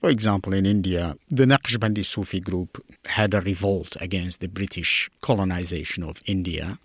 For 0.00 0.10
example, 0.10 0.54
in 0.54 0.64
India, 0.66 1.16
the 1.28 1.44
Naqshbandi 1.44 2.04
Sufi 2.04 2.40
group 2.40 2.84
had 3.06 3.34
a 3.34 3.40
revolt 3.40 3.96
against 4.00 4.40
the 4.40 4.48
British 4.48 5.10
colonization 5.20 6.02
of 6.02 6.22
India. 6.26 6.78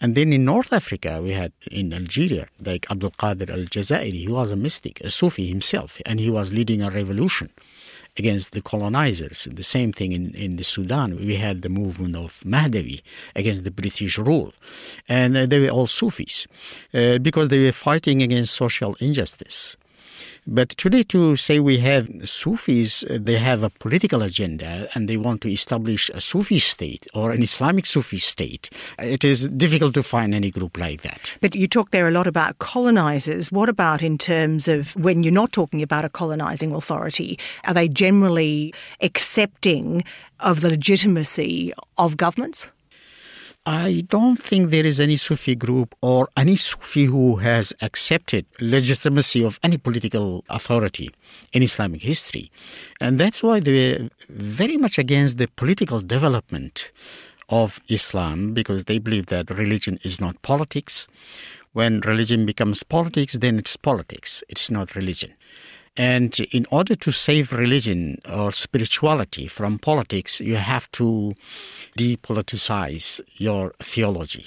And 0.00 0.14
then 0.14 0.32
in 0.32 0.44
North 0.44 0.72
Africa, 0.72 1.20
we 1.22 1.30
had 1.30 1.52
in 1.70 1.92
Algeria, 1.92 2.48
like 2.64 2.86
Abdul 2.90 3.12
Qadir 3.12 3.50
al 3.50 3.64
Jazairi, 3.64 4.12
he 4.12 4.28
was 4.28 4.50
a 4.50 4.56
mystic, 4.56 5.00
a 5.00 5.10
Sufi 5.10 5.46
himself, 5.46 6.00
and 6.04 6.20
he 6.20 6.30
was 6.30 6.52
leading 6.52 6.82
a 6.82 6.90
revolution 6.90 7.50
against 8.16 8.52
the 8.52 8.62
colonizers. 8.62 9.48
The 9.50 9.64
same 9.64 9.92
thing 9.92 10.12
in, 10.12 10.34
in 10.34 10.56
the 10.56 10.64
Sudan. 10.64 11.16
We 11.16 11.36
had 11.36 11.62
the 11.62 11.68
movement 11.68 12.16
of 12.16 12.42
Mahdawi 12.44 13.02
against 13.34 13.64
the 13.64 13.70
British 13.70 14.18
rule. 14.18 14.52
And 15.08 15.36
uh, 15.36 15.46
they 15.46 15.60
were 15.60 15.70
all 15.70 15.86
Sufis 15.86 16.46
uh, 16.92 17.18
because 17.18 17.48
they 17.48 17.64
were 17.64 17.72
fighting 17.72 18.22
against 18.22 18.54
social 18.54 18.96
injustice. 19.00 19.76
But 20.46 20.70
today, 20.70 21.02
to 21.04 21.36
say 21.36 21.60
we 21.60 21.78
have 21.78 22.08
Sufis, 22.28 23.04
they 23.08 23.36
have 23.36 23.62
a 23.62 23.70
political 23.70 24.22
agenda 24.22 24.88
and 24.94 25.08
they 25.08 25.16
want 25.16 25.40
to 25.42 25.50
establish 25.50 26.10
a 26.10 26.20
Sufi 26.20 26.58
state 26.58 27.06
or 27.14 27.30
an 27.30 27.42
Islamic 27.42 27.86
Sufi 27.86 28.18
state, 28.18 28.70
it 28.98 29.24
is 29.24 29.48
difficult 29.48 29.94
to 29.94 30.02
find 30.02 30.34
any 30.34 30.50
group 30.50 30.78
like 30.78 31.02
that. 31.02 31.36
But 31.40 31.54
you 31.54 31.66
talk 31.68 31.90
there 31.90 32.08
a 32.08 32.10
lot 32.10 32.26
about 32.26 32.58
colonizers. 32.58 33.50
What 33.50 33.68
about 33.68 34.02
in 34.02 34.18
terms 34.18 34.68
of 34.68 34.94
when 34.96 35.22
you're 35.22 35.32
not 35.32 35.52
talking 35.52 35.82
about 35.82 36.04
a 36.04 36.08
colonizing 36.08 36.72
authority? 36.72 37.38
Are 37.64 37.74
they 37.74 37.88
generally 37.88 38.74
accepting 39.00 40.04
of 40.40 40.60
the 40.60 40.70
legitimacy 40.70 41.72
of 41.96 42.16
governments? 42.16 42.70
I 43.66 44.04
don't 44.08 44.36
think 44.36 44.68
there 44.68 44.84
is 44.84 45.00
any 45.00 45.16
Sufi 45.16 45.54
group 45.54 45.94
or 46.02 46.28
any 46.36 46.56
Sufi 46.56 47.04
who 47.06 47.36
has 47.36 47.72
accepted 47.80 48.44
legitimacy 48.60 49.42
of 49.42 49.58
any 49.62 49.78
political 49.78 50.44
authority 50.50 51.10
in 51.54 51.62
Islamic 51.62 52.02
history. 52.02 52.50
And 53.00 53.18
that's 53.18 53.42
why 53.42 53.60
they're 53.60 54.10
very 54.28 54.76
much 54.76 54.98
against 54.98 55.38
the 55.38 55.48
political 55.48 56.00
development 56.00 56.92
of 57.48 57.80
Islam 57.88 58.52
because 58.52 58.84
they 58.84 58.98
believe 58.98 59.26
that 59.26 59.48
religion 59.48 59.98
is 60.02 60.20
not 60.20 60.40
politics. 60.42 61.08
When 61.72 62.00
religion 62.00 62.44
becomes 62.44 62.82
politics, 62.82 63.32
then 63.32 63.58
it's 63.58 63.76
politics, 63.76 64.44
it's 64.50 64.70
not 64.70 64.94
religion. 64.94 65.32
And 65.96 66.38
in 66.50 66.66
order 66.70 66.96
to 66.96 67.12
save 67.12 67.52
religion 67.52 68.20
or 68.28 68.50
spirituality 68.50 69.46
from 69.46 69.78
politics, 69.78 70.40
you 70.40 70.56
have 70.56 70.90
to 70.92 71.34
depoliticize 71.96 73.20
your 73.36 73.72
theology. 73.78 74.46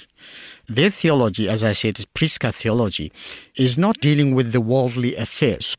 Their 0.66 0.90
theology, 0.90 1.48
as 1.48 1.64
I 1.64 1.72
said, 1.72 1.98
is 1.98 2.04
Prisca 2.04 2.52
theology, 2.52 3.10
is 3.56 3.78
not 3.78 4.00
dealing 4.00 4.34
with 4.34 4.52
the 4.52 4.60
worldly 4.60 5.16
affairs. 5.16 5.76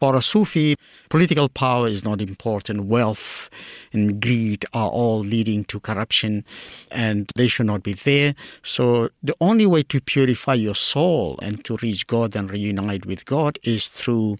For 0.00 0.16
a 0.16 0.22
Sufi, 0.22 0.74
political 1.08 1.48
power 1.48 1.86
is 1.86 2.04
not 2.04 2.20
important. 2.20 2.86
Wealth 2.86 3.48
and 3.92 4.20
greed 4.20 4.64
are 4.72 4.88
all 4.88 5.20
leading 5.20 5.64
to 5.66 5.78
corruption, 5.78 6.44
and 6.90 7.30
they 7.36 7.46
should 7.46 7.66
not 7.66 7.84
be 7.84 7.92
there. 7.92 8.34
So, 8.64 9.10
the 9.22 9.36
only 9.40 9.66
way 9.66 9.84
to 9.84 10.00
purify 10.00 10.54
your 10.54 10.74
soul 10.74 11.38
and 11.40 11.64
to 11.64 11.76
reach 11.76 12.08
God 12.08 12.34
and 12.34 12.50
reunite 12.50 13.06
with 13.06 13.24
God 13.24 13.60
is 13.62 13.86
through 13.86 14.38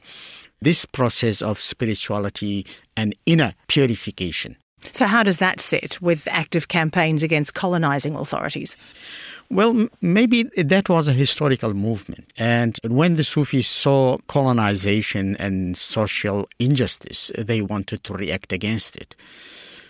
this 0.62 0.87
process 0.87 1.42
of 1.42 1.61
spirituality 1.61 2.66
and 2.96 3.14
inner 3.27 3.55
purification. 3.68 4.57
So, 4.92 5.07
how 5.07 5.22
does 5.22 5.38
that 5.38 5.61
sit 5.61 6.01
with 6.03 6.27
active 6.31 6.66
campaigns 6.68 7.22
against 7.22 7.55
colonizing 7.55 8.16
authorities? 8.16 8.77
Well, 9.48 9.88
maybe 10.01 10.44
that 10.57 10.88
was 10.88 11.09
a 11.09 11.12
historical 11.12 11.75
movement. 11.75 12.33
And 12.38 12.79
when 12.88 13.16
the 13.16 13.22
Sufis 13.22 13.68
saw 13.68 14.18
colonization 14.27 15.37
and 15.37 15.77
social 15.77 16.48
injustice, 16.59 17.31
they 17.38 17.61
wanted 17.61 18.03
to 18.05 18.14
react 18.14 18.53
against 18.53 18.96
it. 18.96 19.14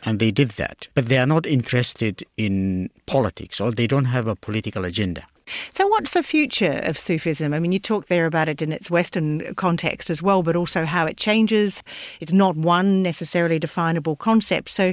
And 0.05 0.19
they 0.19 0.33
did 0.33 0.51
that. 0.53 0.89
But 0.95 1.07
they 1.07 1.19
are 1.19 1.27
not 1.27 1.47
interested 1.47 2.25
in 2.37 2.91
politics 3.07 3.61
or 3.61 3.71
they 3.71 3.87
don't 3.87 4.07
have 4.07 4.27
a 4.27 4.35
political 4.35 4.85
agenda. 4.85 5.27
So, 5.73 5.87
what's 5.87 6.13
the 6.13 6.23
future 6.23 6.81
of 6.85 6.99
Sufism? 6.99 7.55
I 7.55 7.59
mean, 7.59 7.73
you 7.73 7.79
talk 7.79 8.07
there 8.07 8.27
about 8.27 8.49
it 8.49 8.63
in 8.63 8.73
its 8.73 8.91
Western 8.91 9.55
context 9.55 10.11
as 10.11 10.23
well, 10.23 10.43
but 10.43 10.57
also 10.57 10.85
how 10.85 11.07
it 11.07 11.17
changes. 11.17 11.83
It's 12.21 12.33
not 12.33 12.57
one 12.57 13.03
necessarily 13.03 13.59
definable 13.59 14.17
concept. 14.17 14.71
So, 14.71 14.93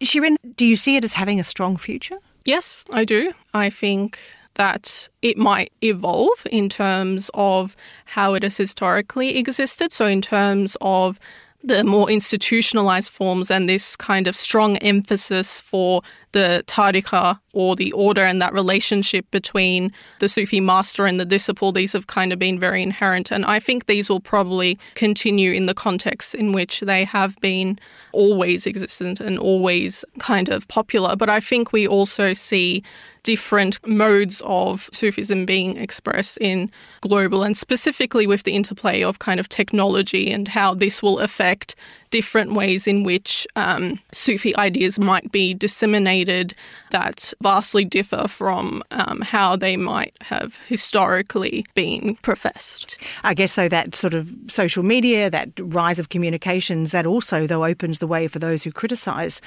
Shirin, 0.00 0.36
do 0.56 0.66
you 0.66 0.76
see 0.76 0.96
it 0.96 1.04
as 1.04 1.14
having 1.14 1.40
a 1.40 1.44
strong 1.44 1.76
future? 1.76 2.18
Yes, 2.44 2.84
I 2.92 3.04
do. 3.04 3.32
I 3.52 3.70
think 3.70 4.18
that 4.54 5.08
it 5.22 5.38
might 5.38 5.72
evolve 5.82 6.46
in 6.50 6.68
terms 6.68 7.30
of 7.34 7.76
how 8.04 8.34
it 8.34 8.42
has 8.42 8.56
historically 8.56 9.38
existed. 9.38 9.92
So, 9.92 10.06
in 10.06 10.22
terms 10.22 10.76
of 10.80 11.18
the 11.62 11.82
more 11.82 12.08
institutionalized 12.08 13.10
forms 13.10 13.50
and 13.50 13.68
this 13.68 13.96
kind 13.96 14.28
of 14.28 14.36
strong 14.36 14.76
emphasis 14.78 15.60
for 15.60 16.02
the 16.32 16.62
tariqa 16.66 17.38
or 17.52 17.74
the 17.74 17.90
order 17.92 18.22
and 18.22 18.40
that 18.40 18.52
relationship 18.52 19.28
between 19.32 19.92
the 20.20 20.28
Sufi 20.28 20.60
master 20.60 21.04
and 21.04 21.18
the 21.18 21.24
disciple, 21.24 21.72
these 21.72 21.94
have 21.94 22.06
kind 22.06 22.32
of 22.32 22.38
been 22.38 22.60
very 22.60 22.80
inherent. 22.82 23.32
And 23.32 23.44
I 23.44 23.58
think 23.58 23.86
these 23.86 24.08
will 24.08 24.20
probably 24.20 24.78
continue 24.94 25.50
in 25.50 25.66
the 25.66 25.74
context 25.74 26.34
in 26.34 26.52
which 26.52 26.80
they 26.80 27.02
have 27.04 27.36
been 27.40 27.78
always 28.12 28.66
existent 28.66 29.18
and 29.18 29.36
always 29.38 30.04
kind 30.20 30.48
of 30.48 30.68
popular. 30.68 31.16
But 31.16 31.28
I 31.28 31.40
think 31.40 31.72
we 31.72 31.88
also 31.88 32.34
see 32.34 32.84
different 33.28 33.86
modes 33.86 34.40
of 34.46 34.88
Sufism 34.90 35.44
being 35.44 35.76
expressed 35.76 36.38
in 36.40 36.70
global 37.02 37.42
and 37.42 37.54
specifically 37.54 38.26
with 38.26 38.44
the 38.44 38.52
interplay 38.52 39.02
of 39.02 39.18
kind 39.18 39.38
of 39.38 39.50
technology 39.50 40.30
and 40.30 40.48
how 40.48 40.72
this 40.72 41.02
will 41.02 41.18
affect 41.18 41.74
different 42.10 42.54
ways 42.54 42.86
in 42.86 43.02
which 43.04 43.46
um, 43.56 43.98
Sufi 44.12 44.56
ideas 44.56 44.98
might 44.98 45.30
be 45.32 45.54
disseminated 45.54 46.54
that 46.90 47.32
vastly 47.42 47.84
differ 47.84 48.28
from 48.28 48.82
um, 48.90 49.20
how 49.20 49.56
they 49.56 49.76
might 49.76 50.16
have 50.22 50.58
historically 50.66 51.64
been 51.74 52.16
professed. 52.16 52.98
I 53.24 53.34
guess 53.34 53.52
so 53.52 53.68
that 53.68 53.94
sort 53.94 54.14
of 54.14 54.30
social 54.48 54.82
media, 54.82 55.30
that 55.30 55.50
rise 55.58 55.98
of 55.98 56.08
communications, 56.08 56.92
that 56.92 57.06
also 57.06 57.46
though 57.46 57.64
opens 57.64 57.98
the 57.98 58.06
way 58.06 58.28
for 58.28 58.38
those 58.38 58.62
who 58.62 58.72
criticise 58.72 59.40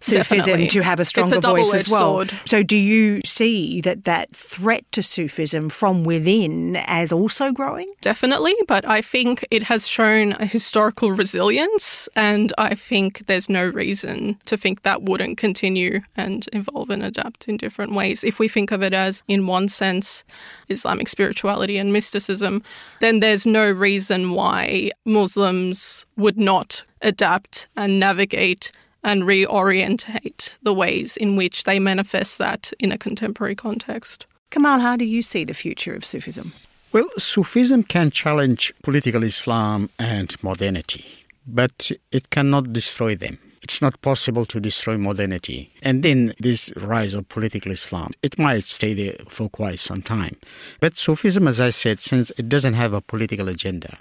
Sufism 0.00 0.38
Definitely. 0.38 0.68
to 0.68 0.82
have 0.82 1.00
a 1.00 1.04
stronger 1.04 1.36
a 1.36 1.40
voice 1.40 1.74
as 1.74 1.88
well. 1.88 2.00
sword. 2.00 2.34
So 2.44 2.62
do 2.62 2.76
you 2.76 3.20
see 3.24 3.80
that 3.82 4.04
that 4.04 4.34
threat 4.34 4.90
to 4.92 5.02
Sufism 5.02 5.68
from 5.68 6.04
within 6.04 6.76
as 6.76 7.12
also 7.12 7.52
growing? 7.52 7.92
Definitely, 8.00 8.54
but 8.68 8.86
I 8.86 9.00
think 9.00 9.46
it 9.50 9.64
has 9.64 9.88
shown 9.88 10.32
a 10.32 10.46
historical 10.46 11.12
resilience, 11.12 12.03
and 12.16 12.52
I 12.58 12.74
think 12.74 13.26
there's 13.26 13.48
no 13.48 13.66
reason 13.66 14.38
to 14.46 14.56
think 14.56 14.82
that 14.82 15.02
wouldn't 15.02 15.38
continue 15.38 16.00
and 16.16 16.46
evolve 16.52 16.90
and 16.90 17.02
adapt 17.02 17.48
in 17.48 17.56
different 17.56 17.92
ways. 17.92 18.24
If 18.24 18.38
we 18.38 18.48
think 18.48 18.70
of 18.70 18.82
it 18.82 18.94
as, 18.94 19.22
in 19.28 19.46
one 19.46 19.68
sense, 19.68 20.24
Islamic 20.68 21.08
spirituality 21.08 21.78
and 21.78 21.92
mysticism, 21.92 22.62
then 23.00 23.20
there's 23.20 23.46
no 23.46 23.70
reason 23.70 24.32
why 24.32 24.90
Muslims 25.04 26.06
would 26.16 26.38
not 26.38 26.84
adapt 27.02 27.68
and 27.76 28.00
navigate 28.00 28.72
and 29.02 29.24
reorientate 29.24 30.56
the 30.62 30.72
ways 30.72 31.16
in 31.16 31.36
which 31.36 31.64
they 31.64 31.78
manifest 31.78 32.38
that 32.38 32.72
in 32.78 32.90
a 32.90 32.98
contemporary 32.98 33.54
context. 33.54 34.26
Kamal, 34.50 34.80
how 34.80 34.96
do 34.96 35.04
you 35.04 35.20
see 35.20 35.44
the 35.44 35.54
future 35.54 35.94
of 35.94 36.04
Sufism? 36.04 36.52
Well, 36.92 37.08
Sufism 37.18 37.82
can 37.82 38.12
challenge 38.12 38.72
political 38.84 39.24
Islam 39.24 39.90
and 39.98 40.34
modernity, 40.42 41.23
but 41.46 41.90
it 42.12 42.30
cannot 42.30 42.72
destroy 42.72 43.14
them. 43.14 43.38
It's 43.62 43.80
not 43.80 44.02
possible 44.02 44.44
to 44.46 44.60
destroy 44.60 44.98
modernity. 44.98 45.72
And 45.82 46.02
then 46.02 46.34
this 46.38 46.70
rise 46.76 47.14
of 47.14 47.28
political 47.30 47.72
Islam, 47.72 48.12
it 48.22 48.38
might 48.38 48.64
stay 48.64 48.92
there 48.92 49.16
for 49.28 49.48
quite 49.48 49.78
some 49.78 50.02
time. 50.02 50.36
But 50.80 50.98
Sufism, 50.98 51.48
as 51.48 51.62
I 51.62 51.70
said, 51.70 51.98
since 51.98 52.30
it 52.36 52.50
doesn't 52.50 52.74
have 52.74 52.92
a 52.92 53.00
political 53.00 53.48
agenda, 53.48 53.98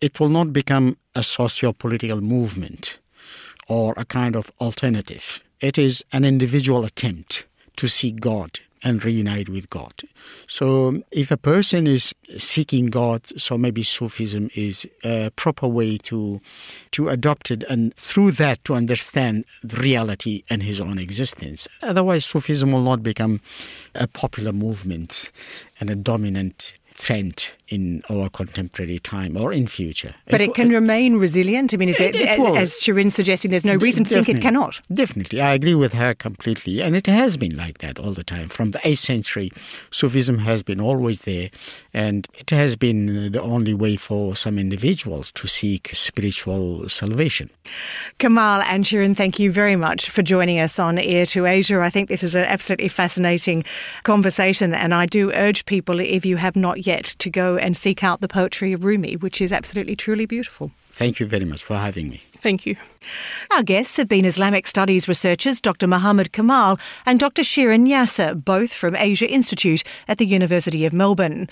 it 0.00 0.18
will 0.18 0.30
not 0.30 0.52
become 0.52 0.96
a 1.14 1.22
socio 1.22 1.72
political 1.72 2.22
movement 2.22 2.98
or 3.68 3.92
a 3.98 4.04
kind 4.04 4.34
of 4.34 4.50
alternative. 4.60 5.42
It 5.60 5.76
is 5.76 6.04
an 6.12 6.24
individual 6.24 6.84
attempt 6.84 7.44
to 7.76 7.88
seek 7.88 8.20
God 8.20 8.60
and 8.82 9.04
reunite 9.04 9.48
with 9.48 9.70
God. 9.70 9.94
So, 10.46 11.02
if 11.10 11.30
a 11.30 11.36
person 11.36 11.86
is 11.86 12.14
seeking 12.36 12.86
God, 12.86 13.26
so 13.40 13.56
maybe 13.58 13.82
Sufism 13.82 14.50
is 14.54 14.86
a 15.04 15.30
proper 15.36 15.66
way 15.66 15.98
to 15.98 16.40
to 16.92 17.08
adopt 17.08 17.50
it, 17.50 17.62
and 17.64 17.94
through 17.96 18.32
that 18.32 18.64
to 18.64 18.74
understand 18.74 19.44
the 19.62 19.76
reality 19.76 20.44
and 20.48 20.62
his 20.62 20.80
own 20.80 20.98
existence. 20.98 21.68
Otherwise, 21.82 22.24
Sufism 22.24 22.72
will 22.72 22.82
not 22.82 23.02
become 23.02 23.40
a 23.94 24.06
popular 24.06 24.52
movement 24.52 25.32
and 25.80 25.90
a 25.90 25.96
dominant 25.96 26.74
trend 26.96 27.50
in 27.68 28.02
our 28.08 28.28
contemporary 28.28 28.98
time 28.98 29.36
or 29.36 29.52
in 29.52 29.66
future. 29.66 30.14
But 30.28 30.40
it, 30.40 30.50
it 30.50 30.54
can 30.54 30.68
remain 30.68 31.16
resilient. 31.16 31.74
I 31.74 31.76
mean, 31.76 31.88
is 31.88 32.00
it, 32.00 32.14
it, 32.14 32.38
it 32.38 32.56
as 32.56 32.74
Shirin 32.74 33.10
suggesting, 33.10 33.50
there's 33.50 33.64
no 33.64 33.74
reason 33.74 34.04
to 34.04 34.22
think 34.22 34.38
it 34.38 34.42
cannot? 34.42 34.80
Definitely, 34.92 35.40
I 35.40 35.54
agree 35.54 35.74
with 35.74 35.92
her 35.92 36.14
completely, 36.14 36.80
and 36.80 36.94
it 36.94 37.06
has 37.06 37.36
been 37.36 37.56
like 37.56 37.78
that 37.78 37.98
all 37.98 38.12
the 38.12 38.22
time. 38.22 38.48
From 38.48 38.70
the 38.70 38.80
eighth 38.84 39.00
century, 39.00 39.50
Sufism 39.90 40.38
has 40.38 40.62
been 40.62 40.80
always 40.80 41.22
there, 41.22 41.50
and 41.92 42.28
it 42.34 42.50
has 42.50 42.76
been 42.76 43.32
the 43.32 43.42
only 43.42 43.74
way 43.74 43.96
for 43.96 44.36
some 44.36 44.58
individuals 44.58 45.32
to 45.32 45.48
seek 45.48 45.90
spiritual 45.92 46.88
salvation. 46.88 47.50
Kamal 48.18 48.62
and 48.62 48.84
Shirin, 48.84 49.16
thank 49.16 49.38
you 49.40 49.50
very 49.50 49.76
much 49.76 50.08
for 50.08 50.22
joining 50.22 50.60
us 50.60 50.78
on 50.78 50.98
Ear 50.98 51.26
to 51.26 51.46
Asia. 51.46 51.80
I 51.80 51.90
think 51.90 52.08
this 52.08 52.22
is 52.22 52.34
an 52.36 52.44
absolutely 52.44 52.88
fascinating 52.88 53.64
conversation, 54.04 54.72
and 54.72 54.94
I 54.94 55.06
do 55.06 55.32
urge 55.32 55.66
people, 55.66 55.98
if 55.98 56.24
you 56.24 56.36
have 56.36 56.54
not 56.54 56.85
yet, 56.86 57.04
to 57.18 57.30
go 57.30 57.56
and 57.56 57.76
seek 57.76 58.02
out 58.04 58.20
the 58.20 58.28
poetry 58.28 58.72
of 58.72 58.84
Rumi, 58.84 59.14
which 59.16 59.40
is 59.40 59.52
absolutely 59.52 59.96
truly 59.96 60.26
beautiful. 60.26 60.70
Thank 60.90 61.20
you 61.20 61.26
very 61.26 61.44
much 61.44 61.62
for 61.62 61.76
having 61.76 62.08
me. 62.08 62.22
Thank 62.46 62.64
you. 62.64 62.76
Our 63.50 63.64
guests 63.64 63.96
have 63.96 64.06
been 64.06 64.24
Islamic 64.24 64.68
Studies 64.68 65.08
researchers 65.08 65.60
Dr. 65.60 65.88
Muhammad 65.88 66.30
Kamal 66.30 66.78
and 67.04 67.18
Dr. 67.18 67.42
Shirin 67.42 67.88
Yasser, 67.88 68.44
both 68.44 68.72
from 68.72 68.94
Asia 68.94 69.28
Institute 69.28 69.82
at 70.06 70.18
the 70.18 70.26
University 70.26 70.84
of 70.84 70.92
Melbourne. 70.92 71.48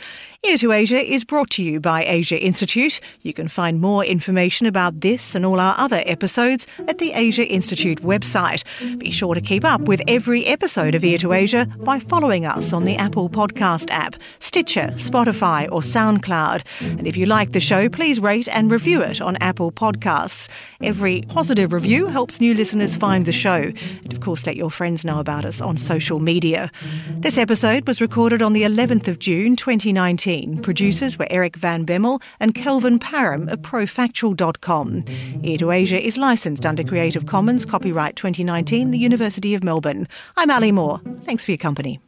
Ear 0.49 0.57
to 0.59 0.71
Asia 0.71 1.03
is 1.03 1.25
brought 1.25 1.51
to 1.51 1.65
you 1.65 1.81
by 1.81 2.05
Asia 2.05 2.41
Institute. 2.41 3.01
You 3.23 3.33
can 3.33 3.49
find 3.49 3.81
more 3.81 4.05
information 4.05 4.69
about 4.69 5.01
this 5.01 5.35
and 5.35 5.45
all 5.45 5.59
our 5.59 5.75
other 5.79 6.03
episodes 6.07 6.65
at 6.87 6.99
the 6.99 7.13
Asia 7.13 7.45
Institute 7.45 8.03
website. 8.03 8.63
Be 8.99 9.11
sure 9.11 9.35
to 9.35 9.41
keep 9.41 9.65
up 9.65 9.81
with 9.81 10.01
every 10.07 10.47
episode 10.47 10.95
of 10.95 11.03
Ear 11.03 11.19
to 11.19 11.33
Asia 11.33 11.67
by 11.79 11.99
following 11.99 12.45
us 12.47 12.73
on 12.73 12.85
the 12.85 12.97
Apple 12.97 13.29
Podcast 13.29 13.91
app, 13.91 14.15
Stitcher, 14.39 14.93
Spotify, 14.97 15.67
or 15.73 15.81
SoundCloud. 15.81 16.63
And 16.99 17.09
if 17.09 17.17
you 17.17 17.27
like 17.27 17.51
the 17.51 17.59
show, 17.59 17.89
please 17.89 18.21
rate 18.21 18.47
and 18.47 18.71
review 18.71 19.03
it 19.03 19.21
on 19.21 19.37
Apple 19.41 19.73
Podcasts. 19.73 20.49
Every 20.85 21.23
positive 21.23 21.73
review 21.73 22.09
helps 22.09 22.43
new 22.43 22.53
listeners 22.53 22.95
find 22.95 23.25
the 23.25 23.33
show. 23.33 23.73
And 24.03 24.13
of 24.13 24.21
course, 24.21 24.47
let 24.47 24.55
your 24.55 24.71
friends 24.71 25.03
know 25.03 25.19
about 25.19 25.47
us 25.47 25.63
on 25.63 25.79
social 25.79 26.21
media. 26.21 26.71
This 27.21 27.39
episode 27.39 27.87
was 27.87 28.03
recorded 28.03 28.43
on 28.43 28.53
the 28.53 28.65
11th 28.65 29.09
of 29.09 29.19
June 29.19 29.57
2019. 29.57 30.61
Producers 30.61 31.19
were 31.19 31.27
Eric 31.31 31.57
Van 31.57 31.87
Bemmel 31.87 32.23
and 32.39 32.55
Kelvin 32.55 32.99
Param 32.99 33.51
of 33.51 33.61
profactual.com. 33.63 35.05
Ear 35.43 35.57
to 35.57 35.71
Asia 35.71 35.99
is 35.99 36.19
licensed 36.19 36.67
under 36.67 36.85
Creative 36.85 37.25
Commons, 37.25 37.65
copyright 37.65 38.17
2019, 38.17 38.91
the 38.91 38.99
University 38.99 39.55
of 39.55 39.65
Melbourne. 39.65 40.07
I'm 40.37 40.51
Ali 40.51 40.71
Moore. 40.71 41.01
Thanks 41.25 41.47
for 41.47 41.53
your 41.53 41.59
company. 41.59 41.99